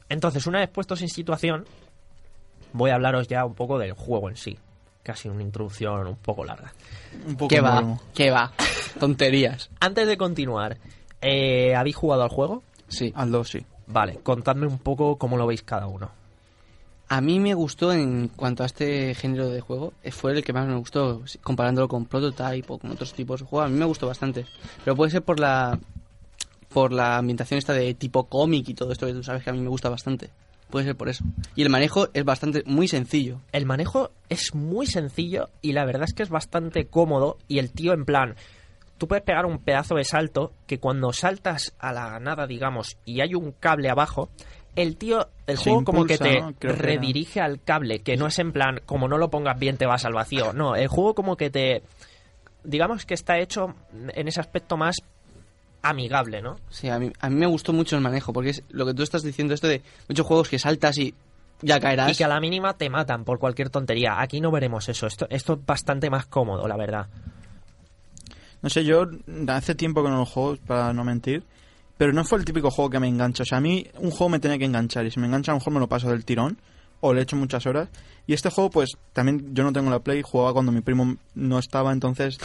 [0.10, 1.65] Entonces, una vez puestos en situación,
[2.73, 4.58] voy a hablaros ya un poco del juego en sí.
[5.03, 6.73] Casi una introducción un poco larga.
[7.25, 7.97] Un poco ¿Qué va?
[8.13, 8.51] ¿Qué va?
[8.99, 9.69] Tonterías.
[9.79, 10.77] Antes de continuar,
[11.21, 12.63] eh, ¿habéis jugado al juego?
[12.88, 13.13] Sí.
[13.15, 13.65] Al 2, sí.
[13.88, 16.12] Vale, contadme un poco cómo lo veis cada uno.
[17.09, 20.53] A mí me gustó en cuanto a este género de juego, eh, fue el que
[20.53, 23.85] más me gustó, comparándolo con Prototype o con otros tipos de juegos, a mí me
[23.85, 24.45] gustó bastante.
[24.83, 25.79] Pero puede ser por la
[26.69, 29.53] por la ambientación esta de tipo cómic y todo esto que tú sabes que a
[29.53, 30.29] mí me gusta bastante.
[30.69, 31.23] Puede ser por eso.
[31.55, 33.41] Y el manejo es bastante muy sencillo.
[33.51, 37.71] El manejo es muy sencillo y la verdad es que es bastante cómodo y el
[37.71, 38.35] tío en plan,
[38.99, 43.21] tú puedes pegar un pedazo de salto que cuando saltas a la nada, digamos, y
[43.21, 44.29] hay un cable abajo,
[44.81, 48.51] el tío, el Se juego como que te redirige al cable, que no es en
[48.51, 51.49] plan, como no lo pongas bien te vas al vacío, no, el juego como que
[51.49, 51.83] te,
[52.63, 54.97] digamos que está hecho en ese aspecto más
[55.81, 56.57] amigable, ¿no?
[56.69, 59.03] Sí, a mí, a mí me gustó mucho el manejo, porque es lo que tú
[59.03, 61.13] estás diciendo, esto de muchos juegos que saltas y
[61.61, 62.11] ya caerás.
[62.11, 64.21] Y que a la mínima te matan por cualquier tontería.
[64.21, 65.07] Aquí no veremos eso.
[65.07, 67.07] Esto, esto es bastante más cómodo, la verdad.
[68.61, 69.07] No sé, yo
[69.47, 71.43] hace tiempo que no lo juego, para no mentir.
[71.99, 73.43] Pero no fue el típico juego que me engancha.
[73.43, 75.05] O sea, a mí un juego me tenía que enganchar.
[75.05, 76.57] Y si me engancha, a lo mejor me lo paso del tirón.
[77.01, 77.89] O le echo muchas horas.
[78.25, 80.21] Y este juego, pues, también yo no tengo la Play.
[80.21, 81.91] Jugaba cuando mi primo no estaba.
[81.91, 82.38] Entonces,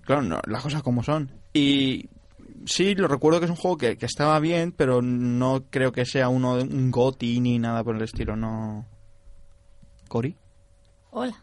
[0.00, 1.30] claro, no, las cosas como son.
[1.52, 2.08] Y
[2.66, 4.72] sí, lo recuerdo que es un juego que, que estaba bien.
[4.72, 8.34] Pero no creo que sea uno de un GOTY ni nada por el estilo.
[8.34, 8.84] No.
[10.08, 10.36] ¿Cori?
[11.12, 11.36] Hola.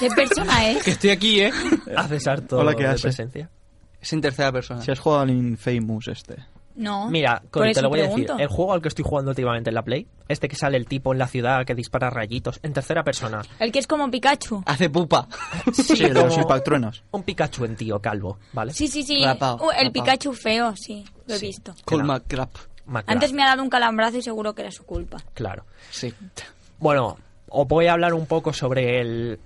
[0.00, 0.82] ¿Qué persona es?
[0.84, 1.52] Que estoy aquí, ¿eh?
[1.96, 3.02] Haces harto Hola, ¿qué de hace?
[3.02, 3.48] presencia.
[4.00, 4.82] Es en tercera persona.
[4.82, 6.34] Si has jugado al Infamous este.
[6.76, 7.08] No.
[7.08, 8.28] Mira, Cori, te lo voy a decir.
[8.38, 11.12] El juego al que estoy jugando últimamente en la Play, este que sale el tipo
[11.12, 13.42] en la ciudad que dispara rayitos, en tercera persona.
[13.60, 14.62] El que es como Pikachu.
[14.66, 15.28] Hace pupa.
[15.72, 17.04] Sí, de los como impactruenos.
[17.12, 18.72] Un Pikachu en tío, calvo, ¿vale?
[18.72, 19.24] Sí, sí, sí.
[19.24, 19.92] Rapao, Uh, el rapao.
[19.92, 21.04] Pikachu feo, sí.
[21.26, 21.72] Lo he visto.
[21.84, 22.04] Cool Claro.
[22.06, 22.50] McCrap.
[22.86, 25.18] Macra, Antes me ha dado un calambrazo y seguro que era su culpa.
[25.32, 25.64] Claro.
[25.90, 26.12] Sí.
[26.80, 27.16] Bueno,
[27.48, 29.38] os voy a hablar un poco sobre el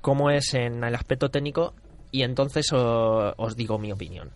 [0.00, 1.74] cómo es en el aspecto técnico
[2.12, 4.30] y entonces o- os digo mi opinión.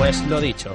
[0.00, 0.74] Pues lo dicho.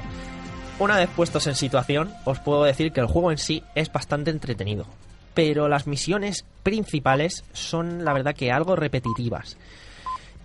[0.77, 4.29] Una vez puestos en situación, os puedo decir que el juego en sí es bastante
[4.29, 4.85] entretenido.
[5.33, 9.57] Pero las misiones principales son, la verdad, que algo repetitivas.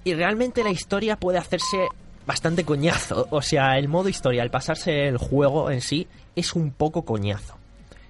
[0.02, 1.88] Y realmente la historia puede hacerse
[2.24, 3.28] bastante coñazo.
[3.30, 7.58] O sea, el modo historia, el pasarse el juego en sí, es un poco coñazo.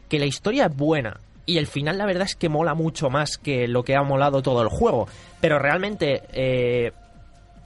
[0.09, 1.18] Que la historia es buena.
[1.46, 4.40] Y el final, la verdad, es que mola mucho más que lo que ha molado
[4.40, 5.09] todo el juego.
[5.40, 6.22] Pero realmente.
[6.33, 6.92] eh,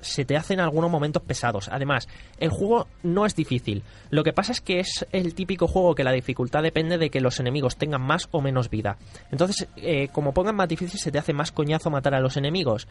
[0.05, 1.69] se te hacen algunos momentos pesados.
[1.73, 3.83] Además, el juego no es difícil.
[4.11, 7.21] Lo que pasa es que es el típico juego que la dificultad depende de que
[7.21, 8.97] los enemigos tengan más o menos vida.
[9.31, 12.87] Entonces, eh, como pongan más difícil, se te hace más coñazo matar a los enemigos.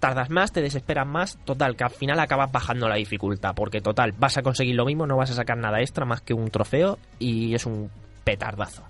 [0.00, 4.12] Tardas más, te desesperas más, total, que al final acabas bajando la dificultad, porque total,
[4.16, 6.98] vas a conseguir lo mismo, no vas a sacar nada extra más que un trofeo
[7.18, 7.90] y es un
[8.22, 8.84] petardazo.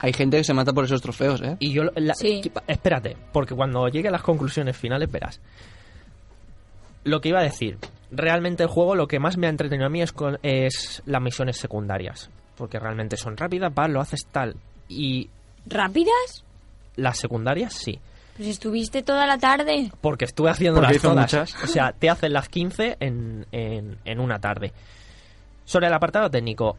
[0.00, 1.56] Hay gente que se mata por esos trofeos, ¿eh?
[1.60, 1.84] Y yo...
[1.96, 2.40] la- Sí.
[2.66, 5.40] Espérate, porque cuando llegue a las conclusiones finales verás.
[7.04, 7.78] Lo que iba a decir,
[8.10, 11.22] realmente el juego lo que más me ha entretenido a mí es, con- es las
[11.22, 12.30] misiones secundarias.
[12.56, 14.56] Porque realmente son rápidas, vas, lo haces tal.
[14.88, 15.28] Y
[15.66, 16.44] ¿Rápidas?
[16.96, 17.98] las secundarias sí.
[18.36, 19.90] Pues estuviste toda la tarde.
[20.00, 21.24] Porque estuve haciéndolas Porque hizo todas.
[21.24, 21.62] muchas.
[21.62, 24.72] O sea, te hacen las 15 en, en, en una tarde.
[25.64, 26.76] Sobre el apartado técnico,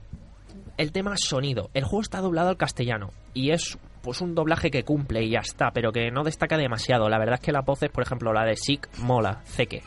[0.77, 1.69] el tema sonido.
[1.73, 5.39] El juego está doblado al castellano y es pues un doblaje que cumple y ya
[5.39, 7.09] está, pero que no destaca demasiado.
[7.09, 9.81] La verdad es que las voces, por ejemplo, la de Sick mola, Zeke.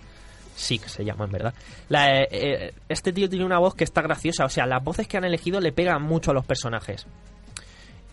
[0.59, 1.55] Sick se llama en verdad.
[1.89, 5.07] La, eh, eh, este tío tiene una voz que está graciosa, o sea, las voces
[5.07, 7.07] que han elegido le pegan mucho a los personajes.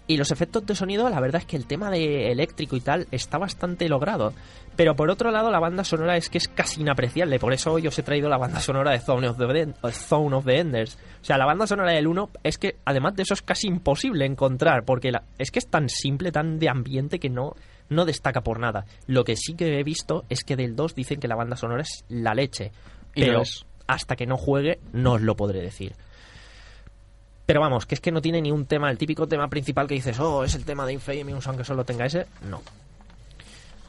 [0.07, 3.07] Y los efectos de sonido, la verdad es que el tema de eléctrico y tal
[3.09, 4.33] está bastante logrado.
[4.75, 7.39] Pero por otro lado, la banda sonora es que es casi inapreciable.
[7.39, 9.91] Por eso hoy os he traído la banda sonora de Zone of the, Den- eh,
[9.91, 10.99] Zone of the Enders.
[11.21, 14.25] O sea, la banda sonora del 1 es que, además de eso, es casi imposible
[14.25, 14.83] encontrar.
[14.85, 17.55] Porque la- es que es tan simple, tan de ambiente que no,
[17.89, 18.85] no destaca por nada.
[19.07, 21.81] Lo que sí que he visto es que del 2 dicen que la banda sonora
[21.81, 22.71] es la leche.
[23.13, 23.43] Pero
[23.87, 25.93] hasta que no juegue, no os lo podré decir.
[27.45, 29.93] Pero vamos, que es que no tiene ni un tema, el típico tema principal que
[29.93, 32.25] dices, oh, es el tema de Infamous, aunque solo tenga ese.
[32.49, 32.61] No.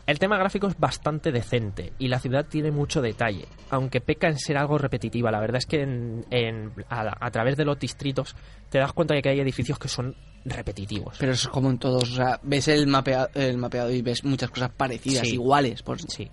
[0.07, 4.39] El tema gráfico es bastante decente y la ciudad tiene mucho detalle, aunque peca en
[4.39, 5.33] ser algo repetitiva.
[5.33, 8.37] La verdad es que en- en- a, a través de los distritos
[8.71, 10.15] te das cuenta de que hay edificios que son
[10.45, 11.17] repetitivos.
[11.19, 14.23] Pero eso es como en todos, o sea, ves el, mapea- el mapeado y ves
[14.25, 15.35] muchas cosas parecidas, Sí.
[15.35, 15.83] iguales.
[15.83, 16.01] Por...
[16.01, 16.31] Sí.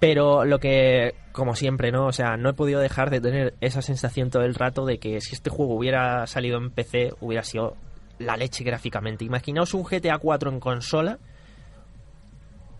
[0.00, 2.06] Pero lo que, como siempre, ¿no?
[2.06, 5.20] O sea, no he podido dejar de tener esa sensación todo el rato de que
[5.20, 7.76] si este juego hubiera salido en PC, hubiera sido
[8.18, 9.24] la leche gráficamente.
[9.24, 11.18] Imaginaos un GTA 4 en consola,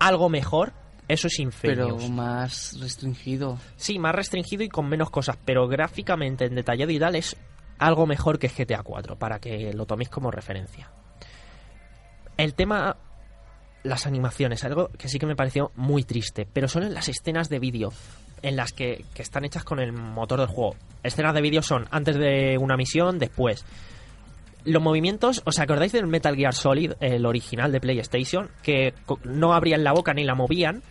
[0.06, 0.72] algo mejor,
[1.08, 2.10] eso es Pero Infamous.
[2.10, 3.58] más restringido.
[3.76, 7.36] Sí, más restringido y con menos cosas, pero gráficamente en detallado y tal es
[7.78, 10.90] algo mejor que GTA 4, para que lo toméis como referencia.
[12.36, 12.96] El tema,
[13.82, 17.48] las animaciones, algo que sí que me pareció muy triste, pero solo en las escenas
[17.48, 17.92] de vídeo,
[18.42, 20.76] en las que, que están hechas con el motor del juego.
[21.02, 23.64] Escenas de vídeo son antes de una misión, después.
[24.64, 28.48] Los movimientos, ¿os acordáis del Metal Gear Solid, el original de PlayStation?
[28.62, 28.94] Que
[29.24, 30.82] no abrían la boca ni la movían,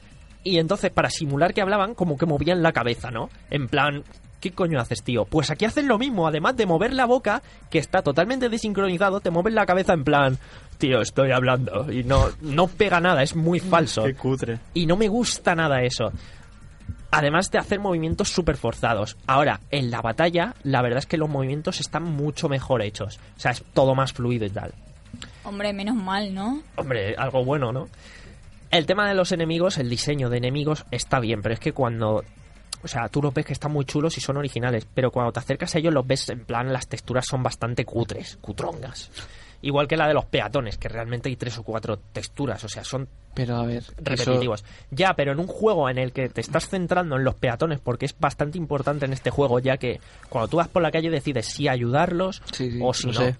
[0.43, 3.29] y entonces, para simular que hablaban, como que movían la cabeza, ¿no?
[3.49, 4.03] En plan,
[4.39, 5.25] ¿qué coño haces, tío?
[5.25, 9.29] Pues aquí hacen lo mismo, además de mover la boca, que está totalmente desincronizado, te
[9.29, 10.37] mueven la cabeza en plan,
[10.79, 11.91] tío, estoy hablando.
[11.91, 14.03] Y no, no pega nada, es muy falso.
[14.03, 14.59] Qué cutre.
[14.73, 16.11] Y no me gusta nada eso.
[17.11, 19.17] Además de hacer movimientos súper forzados.
[19.27, 23.19] Ahora, en la batalla, la verdad es que los movimientos están mucho mejor hechos.
[23.37, 24.73] O sea, es todo más fluido y tal.
[25.43, 26.61] Hombre, menos mal, ¿no?
[26.77, 27.89] Hombre, algo bueno, ¿no?
[28.69, 32.23] El tema de los enemigos, el diseño de enemigos está bien, pero es que cuando...
[32.83, 35.39] O sea, tú los ves que están muy chulos y son originales, pero cuando te
[35.39, 39.11] acercas a ellos los ves en plan, las texturas son bastante cutres, cutrongas.
[39.63, 42.83] Igual que la de los peatones, que realmente hay tres o cuatro texturas, o sea,
[42.83, 44.65] son Pero a ver, eso- repetitivos.
[44.89, 48.05] Ya, pero en un juego en el que te estás centrando en los peatones, porque
[48.07, 51.45] es bastante importante en este juego, ya que cuando tú vas por la calle decides
[51.45, 53.13] si ayudarlos Sí, sí, o si no.
[53.13, 53.35] sé.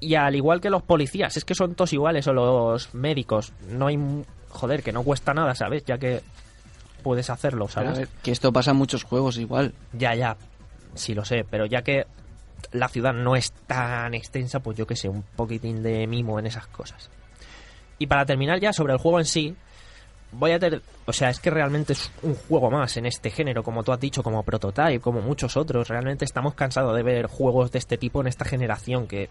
[0.00, 3.86] Y al igual que los policías, es que son todos iguales, o los médicos, no
[3.86, 3.98] hay...
[4.50, 5.84] Joder, que no cuesta nada, ¿sabes?
[5.86, 6.20] Ya que
[7.02, 7.98] puedes hacerlo, Pero a ¿sabes?
[8.00, 9.72] ver, que esto pasa en muchos juegos igual.
[9.92, 10.36] Ya, ya,
[10.94, 12.06] sí lo sé, pero ya que
[12.72, 16.46] la ciudad no es tan extensa, pues yo que sé, un poquitín de mimo en
[16.46, 17.10] esas cosas.
[17.98, 19.56] Y para terminar ya sobre el juego en sí,
[20.32, 23.62] voy a tener, o sea, es que realmente es un juego más en este género,
[23.62, 25.88] como tú has dicho, como Prototype, como muchos otros.
[25.88, 29.30] Realmente estamos cansados de ver juegos de este tipo en esta generación que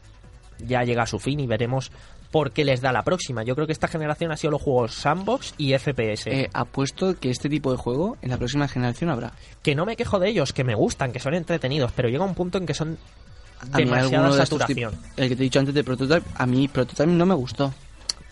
[0.59, 1.91] ya llega a su fin y veremos
[2.31, 3.43] por qué les da la próxima.
[3.43, 6.27] Yo creo que esta generación ha sido los juegos sandbox y FPS.
[6.27, 9.33] Eh, apuesto que este tipo de juego en la próxima generación habrá.
[9.61, 12.33] que no me quejo de ellos, que me gustan, que son entretenidos, pero llega un
[12.33, 12.97] punto en que son
[13.71, 14.93] A mí demasiada de saturación.
[15.17, 17.73] el que te he dicho antes de Prototype, a mí Prototype no me gustó.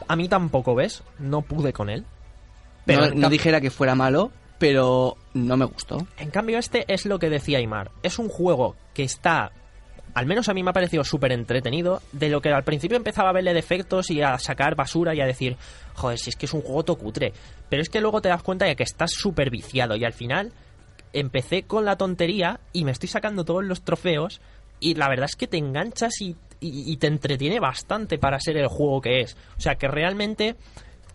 [0.08, 1.04] A mí tampoco, ¿ves?
[1.20, 2.06] No pude con él.
[2.86, 6.06] Pero no, no dijera que fuera malo, pero no me gustó.
[6.18, 7.92] En cambio, este es lo que decía Aymar.
[8.04, 9.52] Es un juego que está,
[10.14, 13.30] al menos a mí me ha parecido súper entretenido, de lo que al principio empezaba
[13.30, 15.58] a verle defectos y a sacar basura y a decir,
[15.94, 17.34] joder, si es que es un juego tocutre.
[17.70, 20.52] Pero es que luego te das cuenta de que estás súper viciado y al final
[21.14, 24.42] empecé con la tontería y me estoy sacando todos los trofeos
[24.82, 28.58] y la verdad es que te enganchas y, y- y te entretiene bastante para ser
[28.58, 29.38] el juego que es.
[29.58, 30.56] O sea, que realmente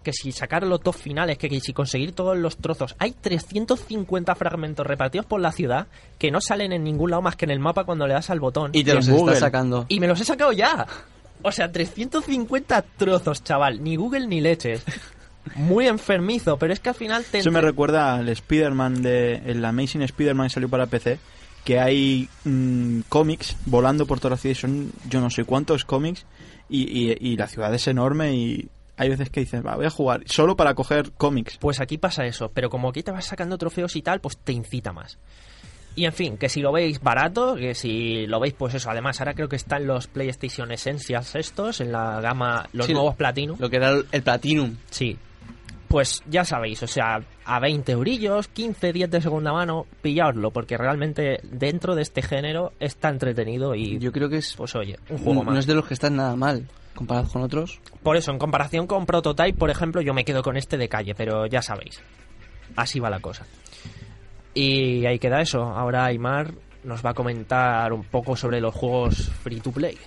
[0.02, 2.94] que si sacar los dos finales, que, que si conseguir todos los trozos.
[3.00, 7.44] Hay 350 fragmentos repartidos por la ciudad que no salen en ningún lado más que
[7.44, 8.70] en el mapa cuando le das al botón.
[8.72, 9.34] Y te los Google.
[9.34, 9.84] está sacando.
[9.88, 10.86] Y me los he sacado ya.
[11.42, 13.82] O sea, 350 trozos, chaval.
[13.82, 14.84] Ni Google ni leches.
[15.56, 17.38] Muy enfermizo, pero es que al final te...
[17.38, 21.18] Eso me recuerda al Spider-Man de el Amazing Spider-Man que salió para PC,
[21.66, 25.84] que hay mm, cómics volando por toda la ciudad y son yo no sé cuántos
[25.84, 26.24] cómics
[26.70, 29.90] y, y- y la ciudad es enorme y hay veces que dices, va, voy a
[29.90, 31.58] jugar solo para coger cómics.
[31.58, 34.52] Pues aquí pasa eso, pero como aquí te vas sacando trofeos y tal, pues te
[34.52, 35.18] incita más.
[35.96, 38.90] Y en fin, que si lo veis barato, que si lo veis, pues eso.
[38.90, 43.16] Además, ahora creo que están los PlayStation Essentials estos, en la gama, los Sí, nuevos
[43.16, 43.56] Platinum.
[43.58, 44.76] Lo que era el Platinum.
[44.90, 45.16] Sí.
[45.88, 50.76] Pues ya sabéis, o sea, a 20 eurillos, 15, 10 de segunda mano, pillaoslo, porque
[50.76, 54.54] realmente dentro de este género está entretenido y, Yo creo que es.
[54.56, 55.60] pues oye, un juego no más.
[55.60, 57.80] es de los que están nada mal comparado con otros.
[58.02, 61.14] Por eso, en comparación con Prototype, por ejemplo, yo me quedo con este de calle,
[61.14, 62.00] pero ya sabéis.
[62.74, 63.46] Así va la cosa.
[64.54, 65.62] Y ahí queda eso.
[65.62, 69.98] Ahora Aymar nos va a comentar un poco sobre los juegos free to play.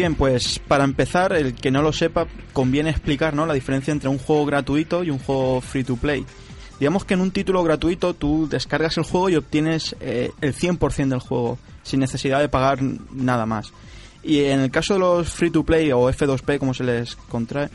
[0.00, 3.44] Bien, pues para empezar, el que no lo sepa, conviene explicar ¿no?
[3.44, 6.24] la diferencia entre un juego gratuito y un juego free to play.
[6.78, 11.08] Digamos que en un título gratuito tú descargas el juego y obtienes eh, el 100%
[11.08, 12.78] del juego, sin necesidad de pagar
[13.12, 13.74] nada más.
[14.22, 17.68] Y en el caso de los free to play o F2P, como se les contrae,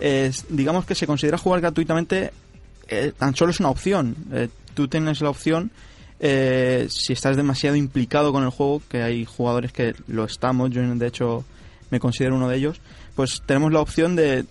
[0.00, 2.30] es, digamos que se considera jugar gratuitamente,
[2.88, 4.16] eh, tan solo es una opción.
[4.32, 5.70] Eh, tú tienes la opción,
[6.18, 10.82] eh, si estás demasiado implicado con el juego, que hay jugadores que lo estamos, yo
[10.82, 11.46] de hecho
[11.90, 12.80] me considero uno de ellos,
[13.14, 14.44] pues tenemos la opción de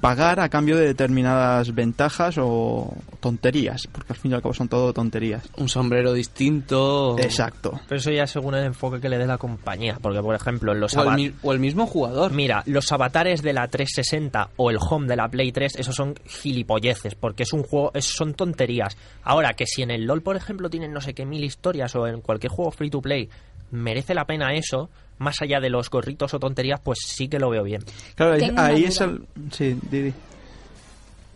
[0.00, 4.68] pagar a cambio de determinadas ventajas o tonterías, porque al fin y al cabo son
[4.68, 5.42] todo tonterías.
[5.58, 7.18] Un sombrero distinto.
[7.18, 7.78] Exacto.
[7.86, 9.98] Pero eso ya según el enfoque que le dé la compañía.
[10.00, 12.32] Porque, por ejemplo, los O el, o el mismo jugador.
[12.32, 16.14] Mira, los avatares de la 360 o el home de la Play 3, esos son
[16.26, 18.96] gilipolleces, porque es un juego, es- son tonterías.
[19.22, 22.06] Ahora, que si en el LOL, por ejemplo, tienen no sé qué mil historias o
[22.06, 23.28] en cualquier juego free to play,
[23.72, 24.88] merece la pena eso,
[25.20, 27.84] más allá de los gorritos o tonterías, pues sí que lo veo bien.
[28.16, 29.22] Claro, ahí, Tengo es el...
[29.52, 30.12] Sí, Didi.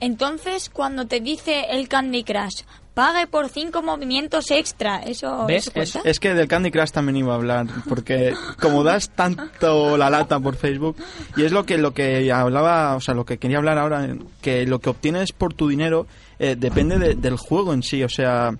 [0.00, 2.62] Entonces, cuando te dice el Candy Crush,
[2.94, 5.70] pague por cinco movimientos extra, ¿eso, ¿Ves?
[5.74, 6.00] eso?
[6.04, 10.38] Es que del Candy Crush también iba a hablar, porque como das tanto la lata
[10.40, 10.96] por Facebook,
[11.36, 14.06] y es lo que lo que hablaba, o sea, lo que quería hablar ahora,
[14.42, 16.06] que lo que obtienes por tu dinero
[16.38, 18.50] eh, depende de- del juego en sí, o sea,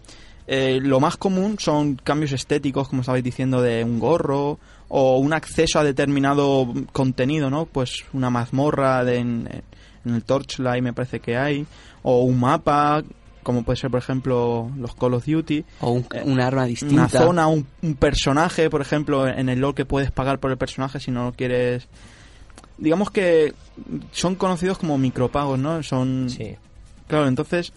[0.47, 5.33] eh, lo más común son cambios estéticos, como estabais diciendo, de un gorro o un
[5.33, 7.67] acceso a determinado contenido, ¿no?
[7.67, 9.49] Pues una mazmorra de, en,
[10.05, 11.67] en el Torchlight me parece que hay,
[12.03, 13.03] o un mapa,
[13.43, 16.95] como puede ser, por ejemplo, los Call of Duty O un, un arma distinta.
[16.95, 20.59] una zona, un, un personaje, por ejemplo, en el LoL que puedes pagar por el
[20.59, 21.89] personaje si no lo quieres.
[22.77, 23.55] Digamos que
[24.13, 25.83] son conocidos como micropagos, ¿no?
[25.83, 26.29] Son.
[26.29, 26.57] Sí.
[27.07, 27.73] Claro, entonces.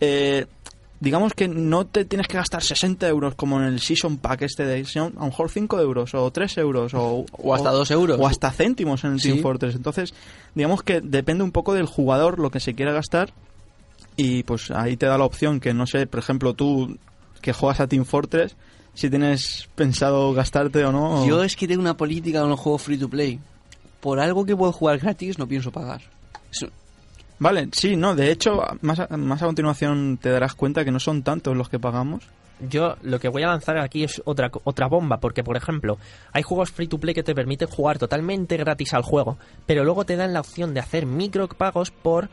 [0.00, 0.46] eh,
[1.06, 4.64] digamos que no te tienes que gastar 60 euros como en el Season Pack este
[4.66, 4.84] de.
[4.84, 7.24] sino A lo mejor 5 euros o 3 euros o.
[7.32, 8.18] O hasta 2 euros.
[8.20, 9.30] O hasta céntimos en el Sí.
[9.30, 9.74] Team Fortress.
[9.74, 10.12] Entonces,
[10.54, 13.32] digamos que depende un poco del jugador lo que se quiera gastar.
[14.16, 16.96] Y pues ahí te da la opción que, no sé, por ejemplo, tú
[17.42, 18.56] que juegas a Team Fortress,
[18.94, 21.22] si tienes pensado gastarte o no.
[21.22, 23.38] o- Yo es que tengo una política con los juegos free to play.
[24.00, 26.00] Por algo que puedo jugar gratis no pienso pagar.
[27.38, 30.98] Vale, sí, no, de hecho, más a, más a continuación te darás cuenta que no
[31.00, 32.24] son tantos los que pagamos.
[32.70, 35.98] Yo lo que voy a lanzar aquí es otra, co- otra bomba, porque por ejemplo,
[36.32, 40.06] hay juegos free to play que te permiten jugar totalmente gratis al juego, pero luego
[40.06, 42.30] te dan la opción de hacer micropagos por,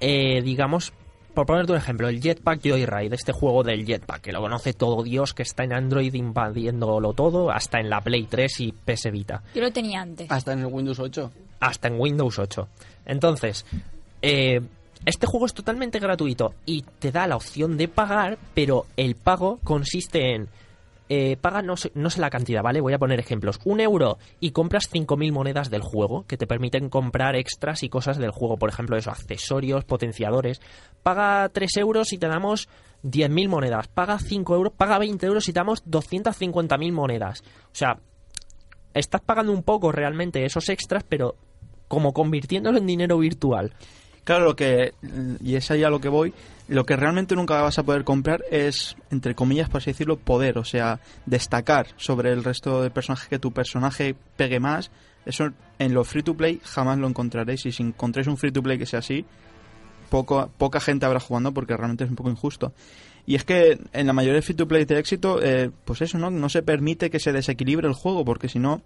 [0.00, 0.94] eh, digamos,
[1.34, 5.02] por ponerte un ejemplo, el Jetpack Joyride, este juego del Jetpack, que lo conoce todo
[5.02, 9.42] Dios, que está en Android invadiéndolo todo, hasta en la Play 3 y PS Vita
[9.54, 10.30] Yo lo tenía antes.
[10.30, 11.30] Hasta en el Windows 8.
[11.60, 12.66] hasta en Windows 8.
[13.04, 13.66] Entonces,
[14.26, 14.60] eh,
[15.04, 19.60] este juego es totalmente gratuito y te da la opción de pagar, pero el pago
[19.62, 20.48] consiste en...
[21.08, 22.80] eh, paga no sé, no sé la cantidad, ¿vale?
[22.80, 23.60] Voy a poner ejemplos.
[23.64, 28.18] Un euro y compras 5.000 monedas del juego que te permiten comprar extras y cosas
[28.18, 28.56] del juego.
[28.56, 30.60] Por ejemplo, eso, accesorios, potenciadores.
[31.04, 32.68] Paga 3 euros y te damos
[33.04, 33.86] 10.000 monedas.
[33.86, 37.44] Paga 5 euros, paga 20 euros y te damos 250.000 monedas.
[37.66, 38.00] O sea,
[38.92, 41.36] estás pagando un poco realmente esos extras, pero
[41.86, 43.72] como convirtiéndolo en dinero virtual.
[44.26, 44.92] Claro, lo que,
[45.40, 46.34] y es ahí a lo que voy,
[46.66, 50.58] lo que realmente nunca vas a poder comprar es, entre comillas, por así decirlo, poder,
[50.58, 54.90] o sea, destacar sobre el resto de personajes que tu personaje pegue más.
[55.26, 58.64] Eso en los free to play jamás lo encontraréis y si encontráis un free to
[58.64, 59.24] play que sea así,
[60.10, 62.72] poco, poca gente habrá jugando porque realmente es un poco injusto.
[63.26, 66.18] Y es que en la mayoría de free to play de éxito, eh, pues eso,
[66.18, 66.32] ¿no?
[66.32, 68.82] No se permite que se desequilibre el juego porque si no,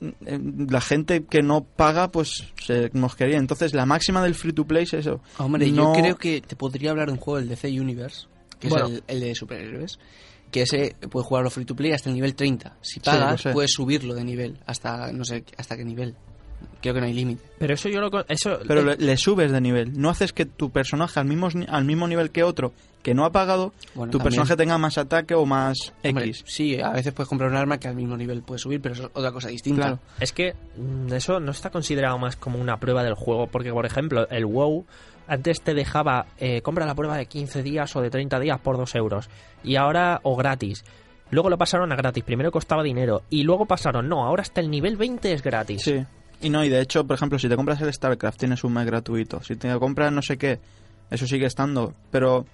[0.00, 3.38] la gente que no paga pues se mosquearía.
[3.38, 5.20] Entonces la máxima del free to play es eso.
[5.38, 8.26] Hombre, No- yo creo que te podría hablar de un juego, el DC Universe,
[8.60, 8.86] que Bueno.
[8.86, 9.98] es el, el de superhéroes,
[10.50, 12.76] que ese puedes jugarlo free to play hasta el nivel 30.
[12.82, 16.14] Si pagas, puedes subirlo de nivel hasta no sé hasta qué nivel.
[16.86, 17.42] Creo que no hay límite.
[17.58, 18.10] Pero eso yo lo...
[18.10, 19.98] con- Eso, Pero eh, le, le subes de nivel.
[20.00, 22.72] No haces que tu personaje al mismo, al mismo nivel que otro
[23.02, 24.22] que no ha pagado, Bueno, tu también.
[24.36, 26.42] personaje tenga más ataque o más Hombre, X.
[26.44, 29.04] sí, a veces puedes comprar un arma que al mismo nivel puedes subir, pero eso
[29.04, 29.82] es otra cosa distinta.
[29.82, 29.98] Claro.
[30.18, 33.86] es que mm, eso no está considerado más como una prueba del juego, porque por
[33.86, 34.84] ejemplo, el WoW
[35.28, 38.76] antes te dejaba, eh, compra la prueba de 15 días o de 30 días por
[38.76, 39.28] 2 euros,
[39.62, 40.84] y ahora, o gratis.
[41.30, 44.68] Luego lo pasaron a gratis, primero costaba dinero, y luego pasaron, no, ahora hasta el
[44.70, 45.82] nivel 20 es gratis.
[45.82, 46.04] Sí.
[46.40, 48.86] Y no, y de hecho, por ejemplo, si te compras el StarCraft tienes un mes
[48.86, 49.42] gratuito.
[49.42, 50.60] Si te compras no sé qué,
[51.10, 51.94] eso sigue estando.
[52.10, 52.46] Pero,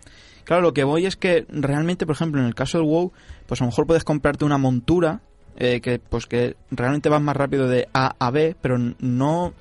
[0.44, 3.12] claro, lo que voy es que realmente, por ejemplo, en el caso del WoW,
[3.46, 5.20] pues a lo mejor puedes comprarte una montura
[5.56, 9.52] eh, que pues que realmente vas más rápido de A a B, pero no...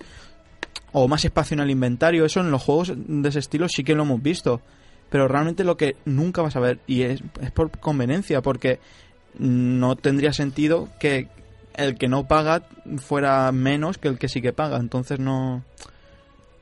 [0.93, 2.25] O más espacio en el inventario.
[2.25, 4.61] Eso en los juegos de ese estilo sí que lo hemos visto.
[5.09, 8.79] Pero realmente lo que nunca vas a ver, y es, es por conveniencia, porque
[9.37, 11.29] no tendría sentido que
[11.75, 12.61] el que no paga
[12.97, 14.77] fuera menos que el que sí que paga.
[14.77, 15.63] Entonces no...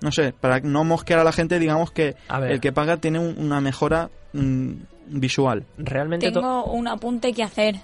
[0.01, 2.51] No sé, para no mosquear a la gente, digamos que A ver.
[2.53, 4.72] el que paga tiene un- una mejora mm,
[5.07, 5.66] visual.
[5.78, 7.76] Realmente Tengo un apunte que hacer.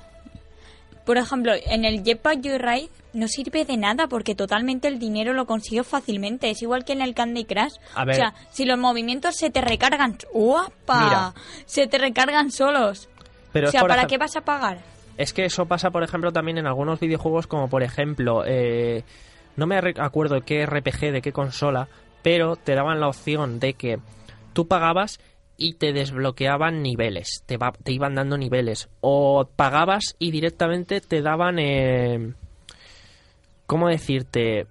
[1.05, 5.45] Por ejemplo, en el Jetpack Joyride no sirve de nada porque totalmente el dinero lo
[5.45, 6.49] consigo fácilmente.
[6.49, 7.73] Es igual que en el Candy Crush.
[7.95, 8.15] A ver.
[8.15, 10.17] O sea, si los movimientos se te recargan...
[10.33, 11.03] ¡Guapa!
[11.03, 11.33] Mira.
[11.65, 13.09] Se te recargan solos.
[13.51, 14.79] pero o sea, ¿para qué vas a pagar?
[15.17, 19.03] Es que eso pasa, por ejemplo, también en algunos videojuegos, como por ejemplo, eh,
[19.55, 21.87] no me acuerdo qué RPG, de qué consola,
[22.21, 23.99] pero te daban la opción de que
[24.53, 25.19] tú pagabas
[25.57, 27.57] y te desbloqueaban niveles, te
[27.93, 32.33] iban dando niveles, o pagabas y directamente te daban, eh,
[33.65, 34.67] ¿cómo decirte?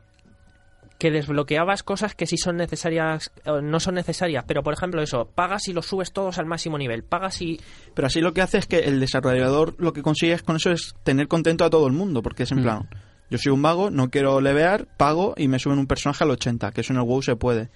[1.05, 5.27] Que desbloqueabas cosas que sí son necesarias, eh, no son necesarias, pero por ejemplo eso,
[5.35, 7.61] pagas y los subes todos al máximo nivel, pagas y
[7.93, 10.95] Pero así lo que hace es que el desarrollador lo que consigue con eso es
[11.03, 12.63] tener contento a todo el mundo, porque es en Mm.
[12.63, 12.89] plan,
[13.29, 16.73] yo soy un vago, no quiero levear, pago y me suben un personaje al 80,
[16.73, 17.69] que eso en el WoW se puede.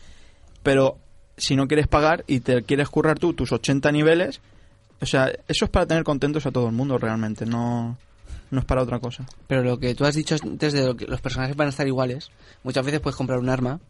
[0.62, 0.96] Pero
[1.36, 4.40] si no quieres pagar y te quieres currar tú tus 80 niveles,
[5.02, 7.98] o sea, eso es para tener contentos a todo el mundo realmente, no,
[8.50, 9.24] no es para otra cosa.
[9.46, 11.86] Pero lo que tú has dicho antes de lo que los personajes van a estar
[11.86, 12.30] iguales,
[12.62, 13.80] muchas veces puedes comprar un arma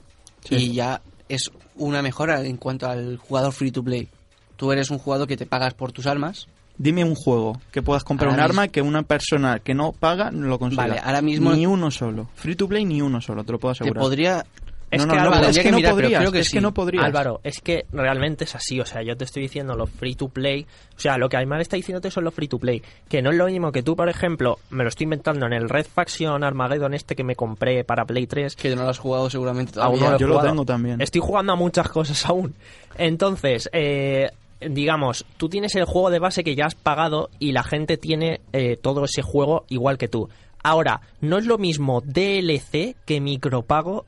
[0.45, 0.55] Sí.
[0.55, 4.09] y ya es una mejora en cuanto al jugador free to play.
[4.57, 6.47] Tú eres un jugador que te pagas por tus armas.
[6.77, 10.31] Dime un juego que puedas comprar Ahora un arma que una persona que no paga
[10.31, 10.85] no lo consiga.
[10.87, 12.29] Vale, ahora mismo- Ni uno solo.
[12.37, 14.01] Free to play ni uno solo, te lo puedo Te asegurar.
[14.03, 14.47] podría...
[14.91, 16.39] Es no, que no, no, Álvaro, es que, que no mirar, pero podrías, creo que
[16.39, 17.05] es que no podrías.
[17.05, 20.29] Álvaro, es que realmente es así, o sea, yo te estoy diciendo los free to
[20.29, 20.67] play,
[20.97, 23.37] o sea, lo que Aymar está diciéndote son los free to play, que no es
[23.37, 26.95] lo mismo que tú, por ejemplo, me lo estoy inventando en el Red Faction Armageddon
[26.95, 30.07] este que me compré para Play 3, Que no lo has jugado seguramente Aún no
[30.07, 30.11] todavía.
[30.11, 30.49] lo he Yo lo jugado.
[30.51, 31.01] tengo también.
[31.03, 32.55] Estoy jugando a muchas cosas aún.
[32.97, 34.31] Entonces, eh,
[34.61, 38.41] digamos, tú tienes el juego de base que ya has pagado y la gente tiene
[38.53, 40.29] eh, todo ese juego igual que tú.
[40.63, 44.05] Ahora, no es lo mismo DLC que micropago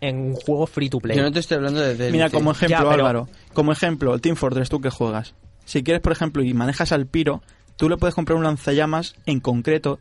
[0.00, 1.16] en un juego free to play.
[1.16, 1.94] Yo no te estoy hablando de...
[1.96, 2.12] DLC.
[2.12, 5.34] Mira, como ejemplo, Ya, pero- Álvaro, como ejemplo, el Team Fortress, tú que juegas.
[5.64, 7.42] Si quieres, por ejemplo, y manejas al Piro,
[7.76, 9.98] tú le puedes comprar un lanzallamas en concreto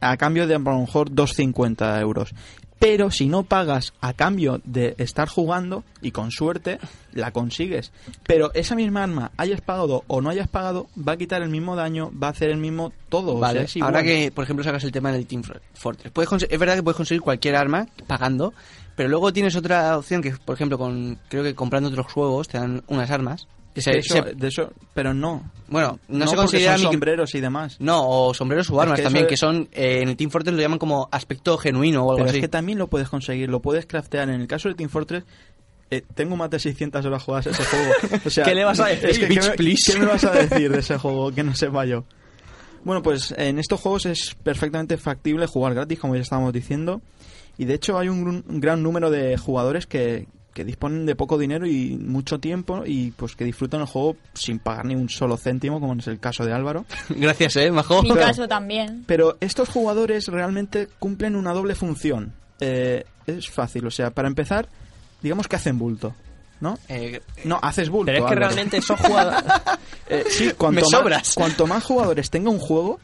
[0.00, 2.34] a cambio de a lo mejor 2,50 euros.
[2.78, 6.78] Pero si no pagas a cambio de estar jugando, y con suerte,
[7.12, 7.92] la consigues.
[8.26, 11.76] Pero esa misma arma, hayas pagado o no hayas pagado, va a quitar el mismo
[11.76, 13.30] daño, va a hacer el mismo todo.
[13.36, 13.94] o sea, Vale, es igual.
[13.94, 16.12] ahora que, por ejemplo, sacas el tema del Team For- Fortress.
[16.12, 18.52] Puedes es verdad que puedes conseguir cualquier arma pagando,
[18.96, 22.58] pero luego tienes otra opción que, por ejemplo, con creo que comprando otros juegos te
[22.58, 23.46] dan unas armas.
[23.74, 25.50] Que se- eso- se- de eso, pero no.
[25.68, 27.76] bueno, no, se porque considera son sombreros y demás.
[27.80, 30.54] No, o sombreros o Es armas que también, que son, eh, en el Team Fortress
[30.54, 32.38] lo llaman como aspecto genuino o algo Pero así.
[32.38, 34.28] es que también lo puedes conseguir, lo puedes craftear.
[34.28, 35.24] En el caso de Team Fortress,
[35.90, 37.92] eh, tengo más de 600 horas jugadas a ese juego.
[38.24, 40.22] O sea, ¿Qué le vas a decir, es que, bitch, ¿qué, me, qué me vas
[40.24, 42.04] a decir de ese juego que no sepa yo?
[42.84, 47.00] Bueno, pues en estos juegos es perfectamente factible jugar gratis, como ya estábamos diciendo.
[47.58, 51.14] Y de hecho hay un, gr- un gran número de jugadores que, que disponen de
[51.16, 55.08] poco dinero y mucho tiempo y pues que disfrutan el juego sin pagar ni un
[55.08, 56.84] solo céntimo, como es el caso de Álvaro.
[57.10, 58.02] Gracias, eh, majo.
[58.02, 58.26] Mi Claro.
[58.28, 59.04] caso también.
[59.06, 62.32] Pero estos jugadores realmente cumplen una doble función.
[62.60, 64.68] Eh, es fácil, o sea, para empezar,
[65.22, 66.14] digamos que hacen bulto,
[66.60, 66.78] ¿no?
[66.88, 68.06] Eh, No, haces bulto.
[68.12, 68.46] Pero es que Álvaro.
[68.48, 69.42] realmente esos jugadores...
[70.06, 71.34] Eh, sí, cuanto Me más, sobras.
[71.34, 73.00] cuanto más jugadores tenga un juego,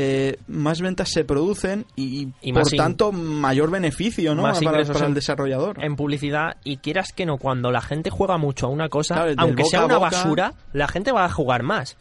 [0.00, 4.42] eh, más ventas se producen y, Y por tanto mayor beneficio, ¿no?
[4.42, 5.82] más para, el desarrollador.
[5.84, 9.34] en publicidad y quieras que no, cuando la gente juega mucho a una cosa, Claro,
[9.38, 11.96] aunque sea una boca- basura, la gente va a jugar más.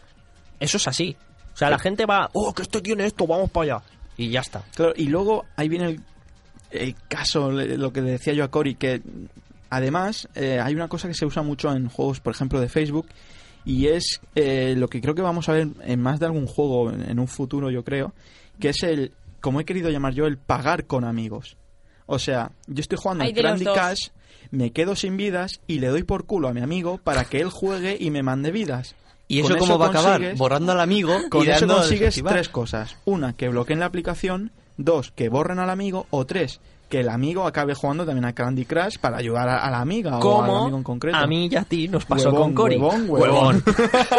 [0.59, 1.17] Eso es así.
[1.55, 3.83] O sea, la gente va, oh, que esto tiene esto, vamos para allá.
[4.15, 4.61] Y ya está.
[4.75, 6.01] Claro, y luego ahí viene el,
[6.69, 9.01] el caso, lo que le decía yo a Cory, que
[9.71, 13.07] además eh, hay una cosa que se usa mucho en juegos, por ejemplo, de Facebook,
[13.67, 16.89] y es eh, lo que creo que vamos a ver en más de algún juego
[16.89, 18.13] en, en un futuro, yo creo,
[18.61, 19.11] que es el,
[19.41, 21.57] como he querido llamar yo, el pagar con amigos.
[22.05, 23.77] O sea, yo estoy jugando Candy dos.
[23.77, 24.07] Crush,
[24.51, 27.49] me quedo sin vidas y le doy por culo a mi amigo para que él
[27.49, 28.95] juegue y me mande vidas.
[29.27, 30.35] ¿Y Con eso cómo va a acabar?
[30.37, 32.95] Borrando al amigo con y eso consigues tres cosas.
[33.03, 34.53] Una, que bloqueen la aplicación.
[34.77, 36.07] Dos, que borren al amigo.
[36.11, 39.71] O tres, que el amigo acabe jugando también a Candy Crush para ayudar a, a
[39.71, 41.17] la amiga o al amigo en concreto.
[41.17, 42.77] a mí y a ti nos pasó Huevón, con Cory.
[42.77, 43.63] huevón, huevón.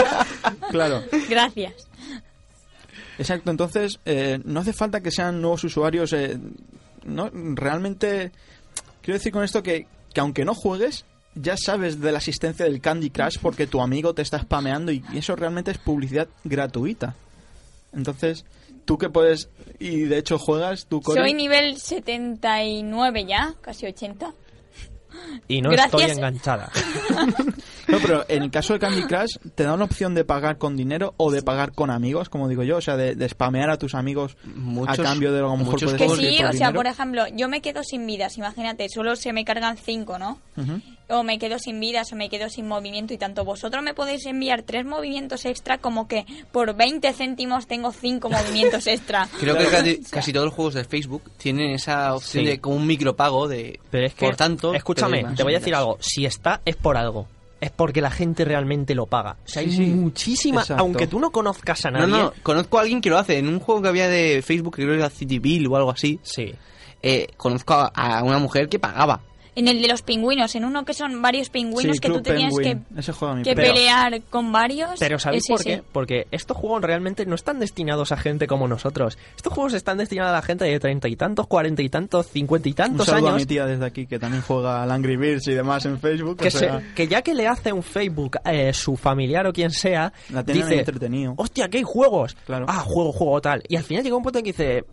[0.70, 1.02] claro.
[1.28, 1.72] Gracias.
[3.18, 6.12] Exacto, entonces eh, no hace falta que sean nuevos usuarios.
[6.12, 6.38] eh,
[7.04, 8.32] no Realmente,
[9.02, 11.04] quiero decir con esto que, que aunque no juegues,
[11.34, 15.02] ya sabes de la existencia del Candy Crush porque tu amigo te está spameando y,
[15.12, 17.14] y eso realmente es publicidad gratuita.
[17.92, 18.44] Entonces,
[18.88, 24.32] tú que puedes, y de hecho juegas, tú Cory, Soy nivel 79 ya, casi 80.
[25.46, 26.00] Y no Gracias.
[26.00, 26.72] estoy enganchada.
[27.88, 30.76] No, pero en el caso de Candy Crush, ¿te da una opción de pagar con
[30.76, 32.76] dinero o de pagar con amigos, como digo yo?
[32.76, 35.52] O sea, de, de spamear a tus amigos Muchos- a cambio de lo que a
[35.52, 36.74] lo mejor muchos puedes Que sí, por o sea, dinero.
[36.74, 40.38] por ejemplo, yo me quedo sin vidas, imagínate, solo se me cargan cinco, ¿no?
[41.10, 44.26] O me quedo sin vidas o me quedo sin movimiento y tanto vosotros me podéis
[44.26, 49.26] enviar tres movimientos extra como que por 20 céntimos tengo cinco movimientos extra.
[49.40, 52.50] Creo que casi, todos los juegos de Facebook tienen esa opción Sí.
[52.50, 55.74] de como un micropago de Pero es que, por tanto escúchame, te voy a decir
[55.74, 55.96] algo.
[56.00, 57.26] Si está, es por algo.
[57.60, 59.36] Es porque la gente realmente lo paga.
[59.44, 59.86] O sea, hay sí.
[59.86, 60.60] muchísima...
[60.60, 60.82] Exacto.
[60.82, 62.22] Aunque tú no conozcas a No, nadie...
[62.22, 63.38] no, conozco a alguien que lo hace.
[63.38, 65.90] En un juego que había de Facebook, que creo que era City Bill o algo
[65.90, 66.54] así, Sí.
[67.02, 69.22] eh, conozco a, a una mujer que pagaba.
[69.58, 72.54] En el de los pingüinos, en uno que son varios pingüinos Sí, que tú tenías
[72.56, 72.86] que, Penguin.
[72.96, 74.90] Ese juego a mí que pero- pelear con varios.
[75.00, 75.82] Pero ¿sabéis por qué?
[75.92, 79.18] Porque estos juegos realmente no están destinados a gente como nosotros.
[79.36, 82.68] Estos juegos están destinados a la gente de treinta y tantos, cuarenta y tantos, cincuenta
[82.68, 85.16] y Un tantos saludo a años mi tía desde aquí, que también juega al Angry
[85.16, 86.36] Birds y demás en Facebook.
[86.38, 89.52] que, o sea, se- que ya que le hace un Facebook eh, su familiar o
[89.52, 91.34] quien sea, La dice, entretenido.
[91.36, 92.36] hostia, que hay juegos.
[92.46, 92.66] Claro.
[92.68, 93.62] Ah, juego, juego, tal.
[93.68, 94.84] Y al final llega un punto en que dice,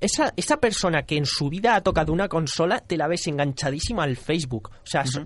[0.00, 4.02] esa, esa persona que en su vida ha tocado una consola, te la ves enganchadísima
[4.04, 4.70] al Facebook.
[4.72, 5.18] O sea, es,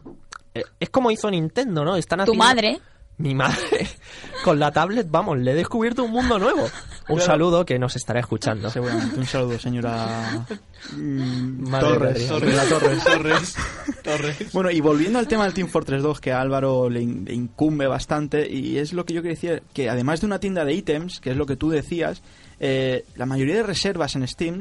[0.54, 1.96] eh, es como hizo Nintendo, ¿no?
[1.96, 2.80] Están Tu madre.
[3.18, 3.56] Mi madre.
[4.44, 6.64] Con la tablet, vamos, le he descubierto un mundo nuevo.
[7.08, 7.22] Un Claro.
[7.22, 8.68] saludo que nos estará escuchando.
[8.68, 9.18] Seguramente.
[9.18, 10.44] Un saludo, señora
[10.92, 12.22] mm, Madre Torres.
[12.26, 12.62] Señora
[14.02, 14.52] Torres.
[14.52, 17.32] Bueno, y volviendo al tema del Team Fortress 2, que a Álvaro le, in- le
[17.34, 20.74] incumbe bastante, y es lo que yo quería decir, que además de una tienda de
[20.74, 22.22] ítems, que es lo que tú decías,
[22.60, 24.60] eh, la mayoría de reservas en Steam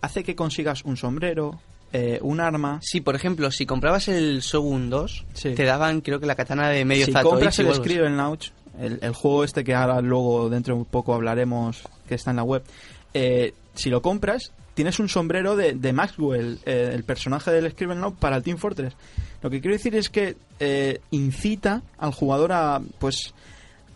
[0.00, 1.60] hace que consigas un sombrero,
[1.92, 2.80] eh, un arma...
[2.82, 5.54] Sí, por ejemplo, si comprabas el Shogun 2, Sí.
[5.54, 7.74] te daban creo que la katana de medio si Zatoichi compras el.
[7.74, 12.14] Scribble Launch, el, el juego este que ahora luego dentro de un poco hablaremos, que
[12.14, 12.62] está en la web,
[13.14, 17.96] eh, si lo compras, tienes un sombrero de, de Maxwell, eh, el personaje del Scribble
[17.96, 18.94] Launch, para el Team Fortress.
[19.42, 23.34] Lo que quiero decir es que eh, incita al jugador a, pues,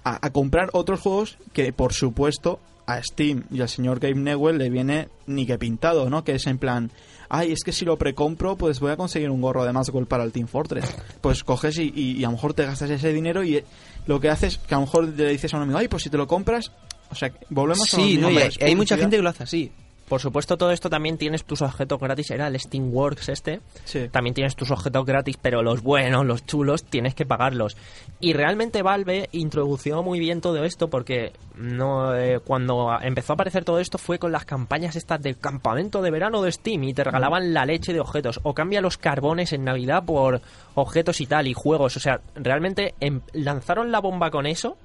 [0.04, 2.58] a, a comprar otros juegos que, por supuesto,
[2.94, 6.24] a Steam y al señor Gabe Newell le viene ni que pintado, ¿no?
[6.24, 6.90] Que es en plan,
[7.28, 10.24] ay, es que si lo precompro, pues voy a conseguir un gorro de Maxwell para
[10.24, 10.84] el Team Fortress.
[11.20, 13.64] Pues coges y, y- y a lo mejor te gastas ese dinero y eh,
[14.06, 16.10] lo que haces que a lo mejor le dices a un amigo, ay, pues si
[16.10, 16.72] te lo compras,
[17.10, 19.70] o sea, volvemos a lo Sí, no, hay, hay mucha gente que lo hace así.
[20.12, 22.30] Por supuesto, todo esto también tienes tus objetos gratis.
[22.32, 23.62] Era el Steamworks este.
[23.84, 24.10] Sí.
[24.10, 27.78] También tienes tus objetos gratis, pero los buenos, los chulos, tienes que pagarlos.
[28.20, 33.64] Y realmente Valve introdució muy bien todo esto porque no eh, cuando empezó a aparecer
[33.64, 37.04] todo esto fue con las campañas estas del campamento de verano de Steam y te
[37.04, 38.38] regalaban la leche de objetos.
[38.42, 40.42] O cambia los carbones en Navidad por
[40.74, 41.96] objetos y tal, y juegos.
[41.96, 44.76] O sea, realmente em- lanzaron la bomba con eso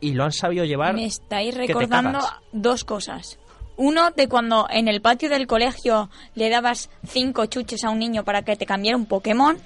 [0.00, 0.96] y lo han sabido llevar.
[0.96, 2.18] Me estáis recordando
[2.50, 3.38] dos cosas.
[3.78, 8.24] Uno, de cuando en el patio del colegio le dabas cinco chuches a un niño
[8.24, 9.56] para que te cambiara un Pokémon.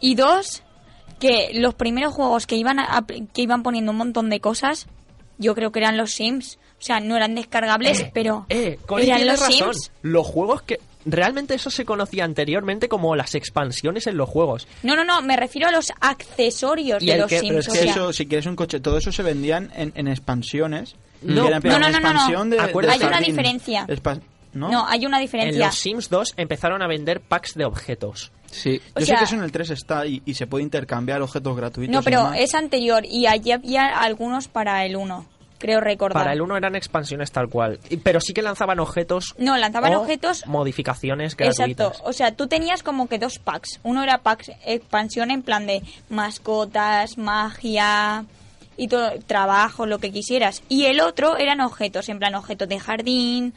[0.00, 0.62] Y dos,
[1.20, 4.86] que los primeros juegos que iban, a- que iban poniendo un montón de cosas,
[5.38, 6.58] yo creo que eran los Sims.
[6.80, 9.74] O sea, no eran descargables, pero Eh, eran los razón.
[9.74, 9.90] Sims.
[10.02, 10.80] Los juegos que.
[11.04, 14.68] Realmente eso se conocía anteriormente como las expansiones en los juegos.
[14.82, 17.48] No, no, no, me refiero a los accesorios Y de los que- Sims.
[17.50, 19.92] Pero es o que sea, eso, si quieres un coche, todo eso se vendían en,
[19.96, 20.94] en expansiones.
[21.22, 22.08] No, en plan, no, no, no, no.
[22.08, 23.86] expansión de- Hay una diferencia.
[24.54, 24.70] ¿No?
[24.70, 24.86] ¿no?
[24.88, 25.66] hay una En diferencia.
[25.66, 28.32] los Sims 2 empezaron a vender packs de objetos.
[28.50, 28.80] Sí.
[28.96, 31.20] O Yo sea- sé que eso en el 3 está y, y se puede intercambiar
[31.20, 31.94] objetos gratuitos.
[31.94, 35.26] No, pero es anterior y allí había algunos para el 1,
[35.58, 36.22] creo recordar.
[36.22, 37.78] Para el 1 eran expansiones tal cual.
[38.02, 39.34] Pero sí que lanzaban objetos.
[39.38, 40.46] No, lanzaban o objetos.
[40.46, 41.86] Modificaciones gratuitas.
[41.88, 43.80] Exacto, o sea, tú tenías como que dos packs.
[43.82, 48.24] Uno era packs expansión en plan de mascotas, magia
[48.78, 50.62] y todo, trabajo, lo que quisieras.
[50.68, 53.52] Y el otro eran objetos, en plan objetos de jardín,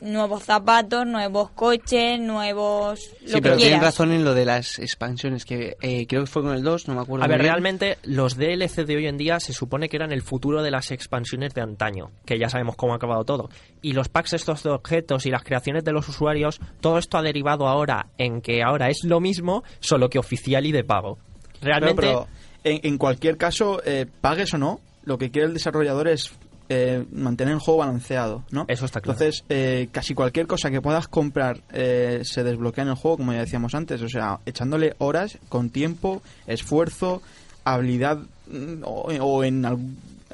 [0.00, 3.00] nuevos zapatos, nuevos coches, nuevos...
[3.22, 3.94] Lo Sí, que pero tienen quieras.
[3.94, 6.94] razón en lo de las expansiones, que eh, creo que fue con el 2, no
[6.94, 7.24] me acuerdo.
[7.24, 7.50] A ver, bien.
[7.52, 10.90] realmente los DLC de hoy en día se supone que eran el futuro de las
[10.90, 13.50] expansiones de antaño, que ya sabemos cómo ha acabado todo.
[13.82, 17.22] Y los packs estos de objetos y las creaciones de los usuarios, todo esto ha
[17.22, 21.18] derivado ahora en que ahora es lo mismo, solo que oficial y de pago.
[21.60, 22.26] Realmente, pero
[22.64, 26.32] en, en cualquier caso, eh, pagues o no, lo que quiere el desarrollador es
[26.70, 28.64] eh, mantener el juego balanceado, ¿no?
[28.68, 29.18] Eso está claro.
[29.20, 33.32] Entonces, eh, casi cualquier cosa que puedas comprar eh, se desbloquea en el juego, como
[33.34, 37.20] ya decíamos antes, o sea, echándole horas, con tiempo, esfuerzo,
[37.64, 39.78] habilidad mm, o, o en al-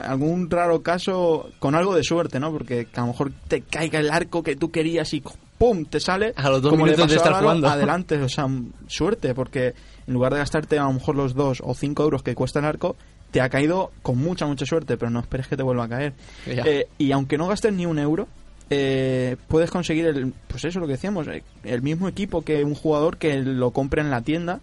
[0.01, 2.53] algún raro caso con algo de suerte, ¿no?
[2.53, 5.23] Porque que a lo mejor te caiga el arco que tú querías y
[5.61, 5.85] ¡pum!
[5.85, 6.33] te sale.
[6.37, 7.69] A los dos como minutos de estar Álvaro, jugando.
[7.71, 8.49] Adelante, o sea,
[8.87, 9.75] suerte, porque
[10.07, 12.65] en lugar de gastarte a lo mejor los 2 o 5 euros que cuesta el
[12.65, 12.97] arco,
[13.31, 16.15] te ha caído con mucha, mucha suerte, pero no esperes que te vuelva a caer.
[16.47, 18.27] Eh, y aunque no gastes ni un euro,
[18.73, 22.77] eh, puedes conseguir el, pues eso lo que decíamos, eh, el mismo equipo que un
[22.77, 24.61] jugador que lo compre en la tienda.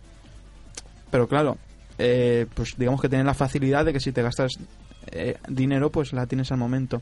[1.12, 1.58] Pero claro,
[2.00, 4.58] eh, pues digamos que tiene la facilidad de que si te gastas
[5.48, 7.02] dinero, pues la tienes al momento.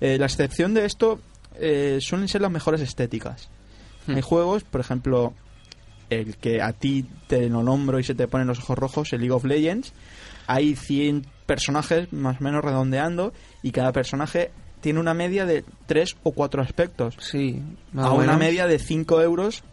[0.00, 1.20] La excepción de esto
[1.60, 3.48] eh, suelen ser las mejores estéticas.
[4.06, 4.16] Hmm.
[4.16, 5.34] Hay juegos, por ejemplo,
[6.10, 9.20] el que a ti te lo nombro y se te ponen los ojos rojos, el
[9.20, 9.92] League of Legends.
[10.46, 13.32] Hay 100 personajes, más o menos redondeando,
[13.62, 14.50] y cada personaje
[14.80, 17.16] tiene una media de 3 o 4 aspectos.
[17.18, 17.60] Sí,
[17.92, 18.38] más a o una menos.
[18.38, 19.64] media de 5 euros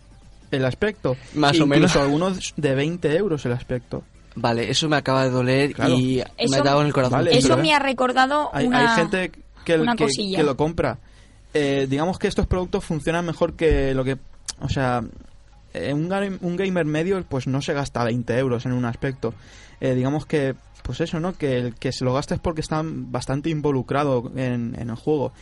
[0.49, 1.15] el aspecto.
[1.35, 1.95] Más o Incluso menos.
[1.95, 4.03] algunos de 20 euros el aspecto.
[4.35, 5.93] Vale, eso me acaba de doler Claro.
[5.93, 7.19] y me Eso- ha dado en el corazón.
[7.19, 8.79] Vale, Eso pero- me ha recordado Hay, una...
[8.91, 9.31] hay gente
[9.63, 10.37] que, una que, cosilla.
[10.39, 10.97] que lo compra.
[11.53, 14.17] Eh, digamos que estos productos funcionan mejor que lo que...
[14.59, 15.03] O sea,
[15.73, 19.33] eh, un, ga- un gamer medio pues no se gasta 20 euros en un aspecto.
[19.81, 21.33] Eh, digamos que, pues eso, ¿no?
[21.33, 25.33] Que el que se lo gasta es porque está bastante involucrado en, en el juego.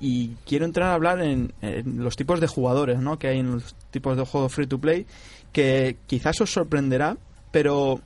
[0.00, 3.18] Y quiero entrar a hablar en, en los tipos de jugadores, ¿no?
[3.18, 5.06] Que hay en los tipos de juegos free to play,
[5.52, 7.18] que quizás os sorprenderá,
[7.50, 8.00] pero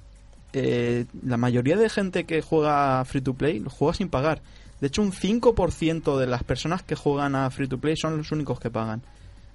[0.53, 4.43] eh, la mayoría de gente que juega free to play lo juega sin pagar.
[4.85, 8.31] De hecho, un 5% de las personas que juegan a free to play son los
[8.33, 9.01] únicos que pagan.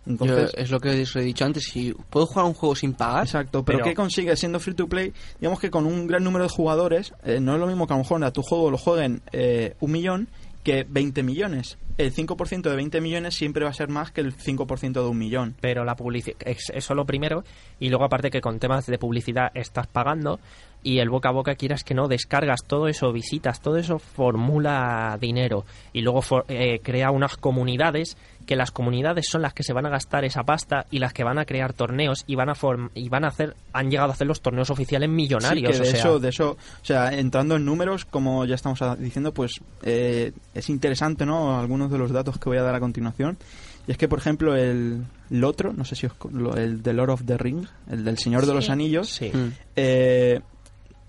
[0.07, 2.93] Yo- Entonces, es lo que os he dicho antes, si puedo jugar un juego sin
[2.93, 3.63] pagar, exacto.
[3.63, 5.13] Pero, Pero- ¿qué consigue siendo free to play?
[5.39, 7.97] Digamos que con un gran número de jugadores, eh, no es lo mismo que a
[7.97, 10.27] lo mejor a tu juego lo jueguen eh, un millón
[10.63, 11.77] que 20 millones.
[11.97, 15.17] El 5% de 20 millones siempre va a ser más que el 5% de un
[15.17, 15.55] millón.
[15.59, 17.43] pero la publicidad, eso lo primero,
[17.79, 20.39] y luego aparte que con temas de publicidad estás pagando
[20.81, 25.17] y el boca a boca quieras que no, descargas todo eso, visitas, todo eso formula
[25.19, 28.15] dinero y luego for- eh, crea unas comunidades
[28.49, 31.23] que las comunidades son las que se van a gastar esa pasta y las que
[31.23, 34.13] van a crear torneos y van a form- y van a hacer han llegado a
[34.13, 37.13] hacer los torneos oficiales Sí, millonarios que o de sea, eso, de eso, o sea,
[37.13, 41.59] entrando en números, como ya estamos diciendo, pues eh, es interesante, ¿no?
[41.59, 43.37] Algunos de los datos que voy a dar a continuación.
[43.87, 46.13] Y es que, por ejemplo, el, el otro, no sé si os,
[46.57, 48.71] el de Lord of the Ring, el del Señor de los Sí.
[48.71, 49.31] Anillos, sí.
[49.75, 50.41] Eh,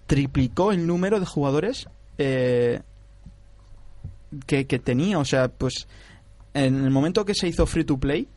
[0.06, 1.88] triplicó el número de jugadores
[2.18, 2.82] eh,
[4.46, 5.18] que, que tenía.
[5.18, 5.88] O sea, pues
[6.54, 8.28] en el momento que se hizo free to play,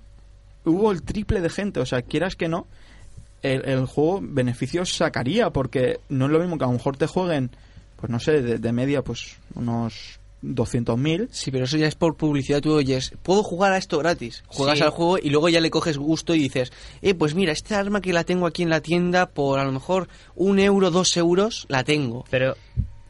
[0.66, 1.80] hubo el triple de gente.
[1.80, 2.68] O sea, quieras que no,
[3.42, 7.08] el, el juego beneficios sacaría, porque no es lo mismo que a lo mejor te
[7.08, 7.50] jueguen,
[7.98, 11.30] pues no sé, de, de media, pues unos 200.000.
[11.32, 12.62] Sí, pero eso ya es por publicidad.
[12.62, 14.44] Tú oyes, puedo jugar a esto gratis.
[14.48, 14.84] Juegas Sí.
[14.84, 18.02] al juego y luego ya le coges gusto y dices, eh, pues mira, esta arma
[18.02, 21.66] que la tengo aquí en la tienda por a lo mejor un euro, dos euros,
[21.70, 22.26] la tengo.
[22.30, 22.56] pero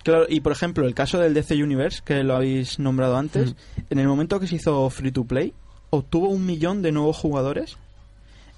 [0.03, 3.55] Claro, y por ejemplo, el caso del DC Universe, que lo habéis nombrado antes,
[3.89, 5.53] en el momento que se hizo free to play,
[5.89, 7.77] obtuvo un millón de nuevos jugadores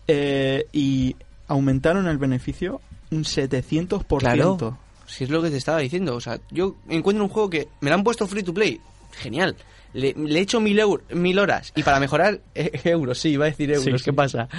[0.07, 1.15] eh, y
[1.47, 2.81] aumentaron el beneficio
[3.11, 4.17] un 700%.
[4.19, 4.77] Claro.
[5.07, 6.15] Si es lo que te estaba diciendo.
[6.15, 8.81] O sea, yo encuentro un juego que me lo han puesto free to play.
[9.19, 9.55] Genial.
[9.93, 11.71] Le, le he hecho mil, eur- mil horas.
[11.75, 12.41] Y para mejorar...
[12.55, 13.83] eh, euros, sí, iba a decir euros.
[13.85, 14.11] Sí, ¿Qué sí.
[14.11, 14.49] pasa?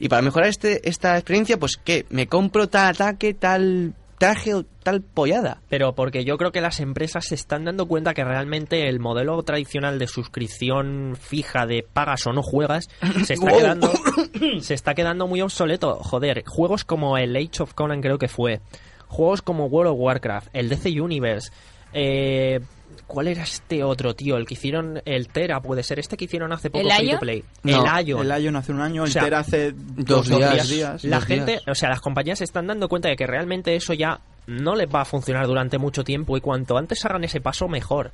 [0.00, 2.04] Y para mejorar este, esta experiencia, pues ¿qué?
[2.10, 5.60] Me compro tal ataque, tal traje o tal pollada.
[5.68, 9.42] Pero porque yo creo que las empresas se están dando cuenta que realmente el modelo
[9.42, 12.88] tradicional de suscripción fija de pagas o no juegas
[13.24, 13.58] se está Wow.
[13.58, 13.90] quedando
[14.60, 15.96] se está quedando muy obsoleto.
[15.96, 18.60] Joder, juegos como el Age of Conan creo que fue,
[19.08, 21.50] juegos como World of Warcraft, el DC Universe,
[21.92, 22.60] eh,
[23.06, 24.36] ¿Cuál era este otro, tío?
[24.36, 27.10] El que hicieron, el Tera, puede ser este que hicieron hace poco ¿El free to
[27.12, 27.20] Ion?
[27.20, 27.44] play.
[27.62, 28.30] No, el Ion.
[28.32, 30.52] El Ion hace un año, O el sea, Tera hace dos dos, o días.
[30.52, 31.04] tres días.
[31.04, 31.62] La dos gente, días.
[31.68, 34.88] o sea, las compañías se están dando cuenta de que realmente eso ya no les
[34.88, 38.10] va a funcionar durante mucho tiempo y cuanto antes hagan ese paso, mejor.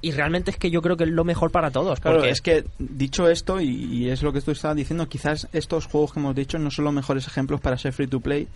[0.00, 2.00] Y realmente es que yo creo que es lo mejor para todos.
[2.00, 5.46] Claro, porque es que dicho esto, y, y es lo que tú estabas diciendo, quizás
[5.52, 8.48] estos juegos que hemos dicho no son los mejores ejemplos para ser free to play,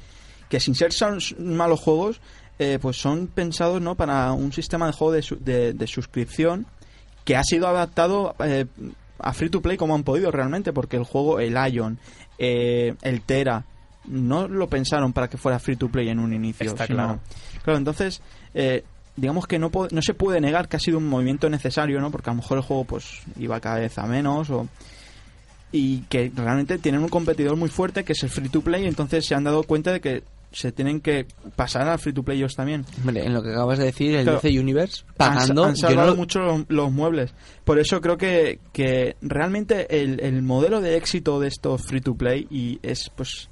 [0.49, 2.21] que sin ser son malos juegos,
[2.59, 6.67] eh, pues son pensados no para un sistema de juego de, su- de- de suscripción
[7.25, 8.67] que ha sido adaptado eh,
[9.19, 11.99] a free to play como han podido realmente, porque el juego, el Ion,
[12.39, 13.65] eh, el Tera,
[14.07, 16.67] no lo pensaron para que fuera free to play en un inicio.
[16.69, 17.21] Está sino- claro.
[17.65, 18.21] Claro, entonces,
[18.55, 18.85] eh,
[19.17, 22.11] digamos que no, no se puede negar que ha sido un movimiento necesario, ¿no?
[22.13, 24.69] Porque a lo mejor el juego pues iba cada vez a menos o
[25.73, 29.27] y que realmente tienen un competidor muy fuerte que es el free to play, entonces
[29.27, 30.23] se han dado cuenta de que
[30.57, 32.87] se tienen que pasar al free to play ellos también.
[33.01, 34.41] Hombre, en lo que acabas de decir, el Claro.
[34.43, 35.65] DC Universe, Han, pagando...
[35.65, 37.35] han yo salvado no mucho los, los muebles.
[37.65, 42.15] Por eso creo que, que realmente el, el modelo de éxito de estos free to
[42.15, 43.51] play y es pues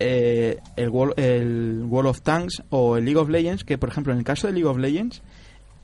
[0.00, 4.12] eh, el, World, el World of Tanks o el League of Legends, que por ejemplo
[4.12, 5.22] en el caso de League of Legends,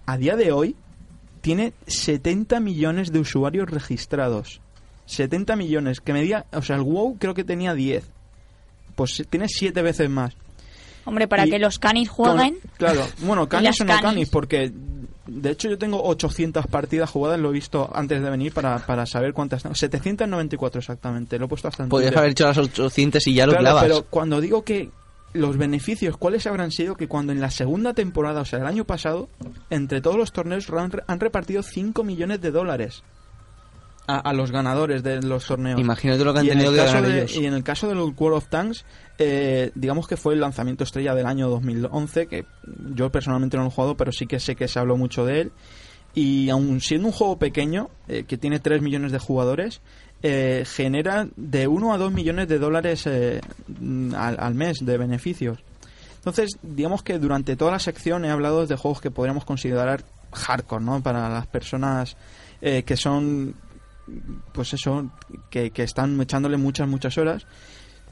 [0.05, 0.77] a día de hoy
[1.41, 4.61] tiene 70 millones de usuarios registrados.
[5.07, 8.14] 70 millones, que medía, o sea, el WoW creo que tenía 10.
[8.95, 10.35] Pues tiene 7 veces más.
[11.07, 12.55] Hombre, para Y que los canis jueguen.
[12.61, 14.03] Con- claro, bueno, canis o no canis.
[14.03, 14.73] canis, porque
[15.27, 19.05] de hecho yo tengo 800 partidas jugadas, lo he visto antes de venir para, para
[19.05, 19.75] saber cuántas tengo.
[19.75, 23.53] 794 exactamente, lo he puesto hasta en Podrías haber hecho las 800 y ya lo
[23.53, 23.83] Claro, clavas.
[23.83, 24.91] pero cuando digo que
[25.35, 28.85] los beneficios, ¿cuáles habrán sido que cuando en la segunda temporada, o sea, el año
[28.85, 29.29] pasado,
[29.69, 33.03] entre todos los torneos han, re- han repartido 5 millones de dólares
[34.07, 35.81] a, a los ganadores de los torneos?
[35.81, 37.37] Imagínate lo que han y tenido que ganar de- ellos.
[37.37, 38.85] Y en el caso de los World of Tanks,
[39.19, 42.45] eh, digamos que fue el lanzamiento estrella del año 2011, que
[42.95, 45.41] yo personalmente no lo he jugado, pero sí que sé que se habló mucho de
[45.43, 45.53] él.
[46.15, 49.81] Y aun siendo un juego pequeño, eh, que tiene 3 millones de jugadores,
[50.23, 53.41] eh, genera de 1 a 2 millones de dólares eh,
[53.81, 55.59] mm, al, al mes de beneficios.
[56.17, 60.83] Entonces, digamos que durante toda la sección he hablado de juegos que podríamos considerar hardcore,
[60.85, 61.03] ¿no?
[61.03, 62.17] Para las personas
[62.63, 63.55] eh, que son,
[64.53, 65.11] pues eso,
[65.51, 67.47] que, que están echándole muchas, muchas horas.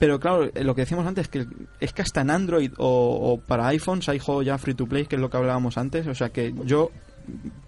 [0.03, 1.47] Pero claro, eh, lo que decíamos antes, que
[1.79, 5.15] es que hasta en Android o, para iPhones hay juegos ya free to play, que
[5.15, 6.09] es lo que hablábamos antes.
[6.09, 6.91] O sea que yo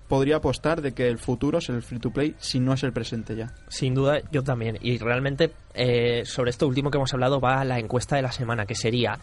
[0.09, 2.93] podría apostar de que el futuro es el free to play si no es el
[2.93, 3.55] presente ya.
[3.69, 4.79] Sin duda, yo también.
[4.81, 8.67] Y realmente, eh, sobre esto último que hemos hablado, va la encuesta de la semana,
[8.67, 9.17] que sería: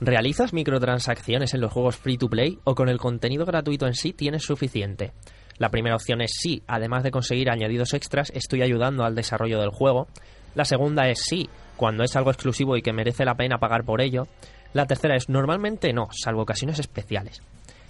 [0.00, 4.14] ¿realizas microtransacciones en los juegos free to play o con el contenido gratuito en sí
[4.14, 5.12] tienes suficiente?
[5.58, 9.70] La primera opción es sí, además de conseguir añadidos extras, estoy ayudando al desarrollo del
[9.70, 10.08] juego.
[10.54, 14.00] La segunda es sí, cuando es algo exclusivo y que merece la pena pagar por
[14.00, 14.26] ello.
[14.72, 17.40] La tercera es normalmente no, salvo ocasiones especiales.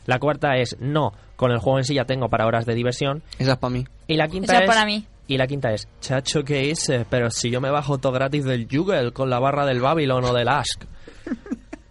[0.06, 3.22] La cuarta es no, con el juego en sí ya tengo para horas de diversión.
[3.38, 3.86] Esa es para mí.
[4.06, 5.06] Y la quinta Esa es es para mí.
[5.26, 7.06] y la quinta es, chacho, ¿qué hice?
[7.08, 10.34] Pero si yo me bajo todo gratis del Google con la barra del Babylon o
[10.34, 10.84] del Ask.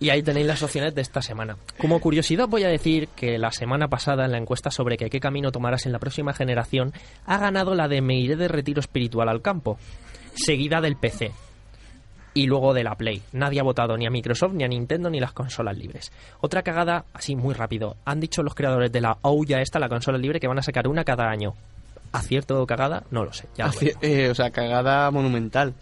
[0.04, 1.56] Y ahí tenéis las opciones de esta semana.
[1.78, 5.22] Como curiosidad voy a decir que la semana pasada en la encuesta sobre que qué
[5.22, 6.91] camino tomarás en la próxima generación
[7.26, 9.78] ha ganado la de me iré de retiro espiritual al campo,
[10.36, 11.32] seguida del PC
[12.34, 13.22] y luego de la Play.
[13.32, 16.12] Nadie ha votado ni a Microsoft, ni a Nintendo, ni las consolas libres.
[16.41, 17.95] Otra cagada, así muy rápido.
[18.04, 20.89] Han dicho los creadores de la Ouya esta, la consola libre, que van a sacar
[20.89, 21.54] una cada año.
[22.12, 23.04] ¿Acierto o cagada?
[23.10, 23.47] No lo sé.
[23.56, 25.74] Ya lo eh, o sea, cagada monumental.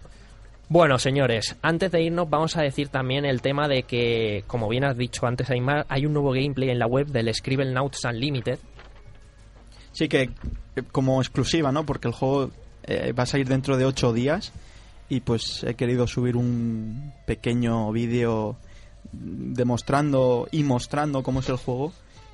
[0.72, 4.86] Bueno, señores, antes de irnos vamos a decir también el tema de que, como bien
[4.86, 8.58] has dicho antes, Aymar, hay un nuevo gameplay en la web del Scribble Nauts Unlimited.
[9.92, 10.30] Sí que
[10.78, 11.86] eh, como exclusiva, ¿no?
[11.86, 12.52] Porque el juego
[12.84, 14.54] eh, va a salir dentro de 8 días
[15.10, 18.56] y pues he querido subir un pequeño vídeo
[19.12, 21.92] demostrando y mostrando cómo es el juego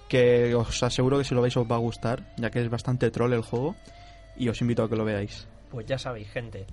[0.09, 3.09] que os aseguro que si lo veis os va a gustar, ya que es bastante
[3.09, 3.75] troll el juego
[4.35, 5.47] y os invito a que lo veáis.
[5.71, 6.67] Pues ya sabéis, gente.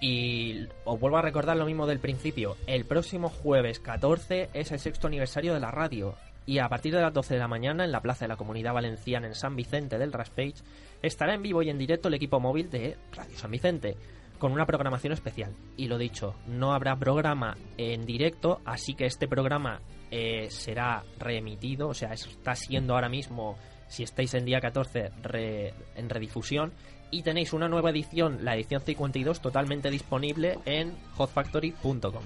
[0.00, 2.56] Y os vuelvo a recordar lo mismo del principio.
[2.66, 6.14] El próximo jueves 14 es el sexto aniversario de la radio.
[6.44, 8.72] Y a partir de las 12 de la mañana, en la Plaza de la Comunidad
[8.74, 10.54] Valenciana en San Vicente del Raspage,
[11.02, 13.96] estará en vivo y en directo el equipo móvil de Radio San Vicente,
[14.38, 15.52] con una programación especial.
[15.76, 19.80] Y lo dicho, no habrá programa en directo, así que este programa
[20.12, 23.56] eh, será reemitido, o sea, está siendo ahora mismo,
[23.88, 26.72] si estáis en día 14, re- en redifusión.
[27.10, 32.22] Y tenéis una nueva edición, la edición 52, totalmente disponible en hotfactory.com.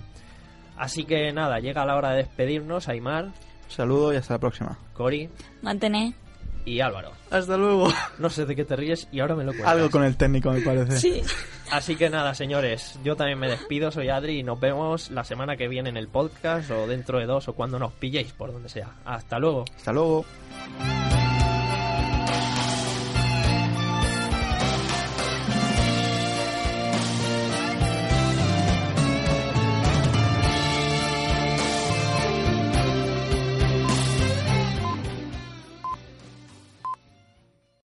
[0.76, 3.28] Así que nada, llega la hora de despedirnos, Aymar,
[3.68, 4.78] Saludo y hasta la próxima.
[4.94, 5.28] Cori
[5.62, 6.12] Mantener.
[6.64, 7.12] y Álvaro.
[7.30, 7.88] Hasta luego.
[8.18, 9.70] No sé de qué te ríes y ahora me lo cuentas.
[9.70, 10.96] Algo con el técnico me parece.
[10.98, 11.22] Sí.
[11.70, 15.56] Así que nada, señores, yo también me despido, soy Adri y nos vemos la semana
[15.56, 18.68] que viene en el podcast o dentro de dos o cuando nos pilléis por donde
[18.68, 18.90] sea.
[19.04, 19.64] Hasta luego.
[19.76, 20.24] Hasta luego.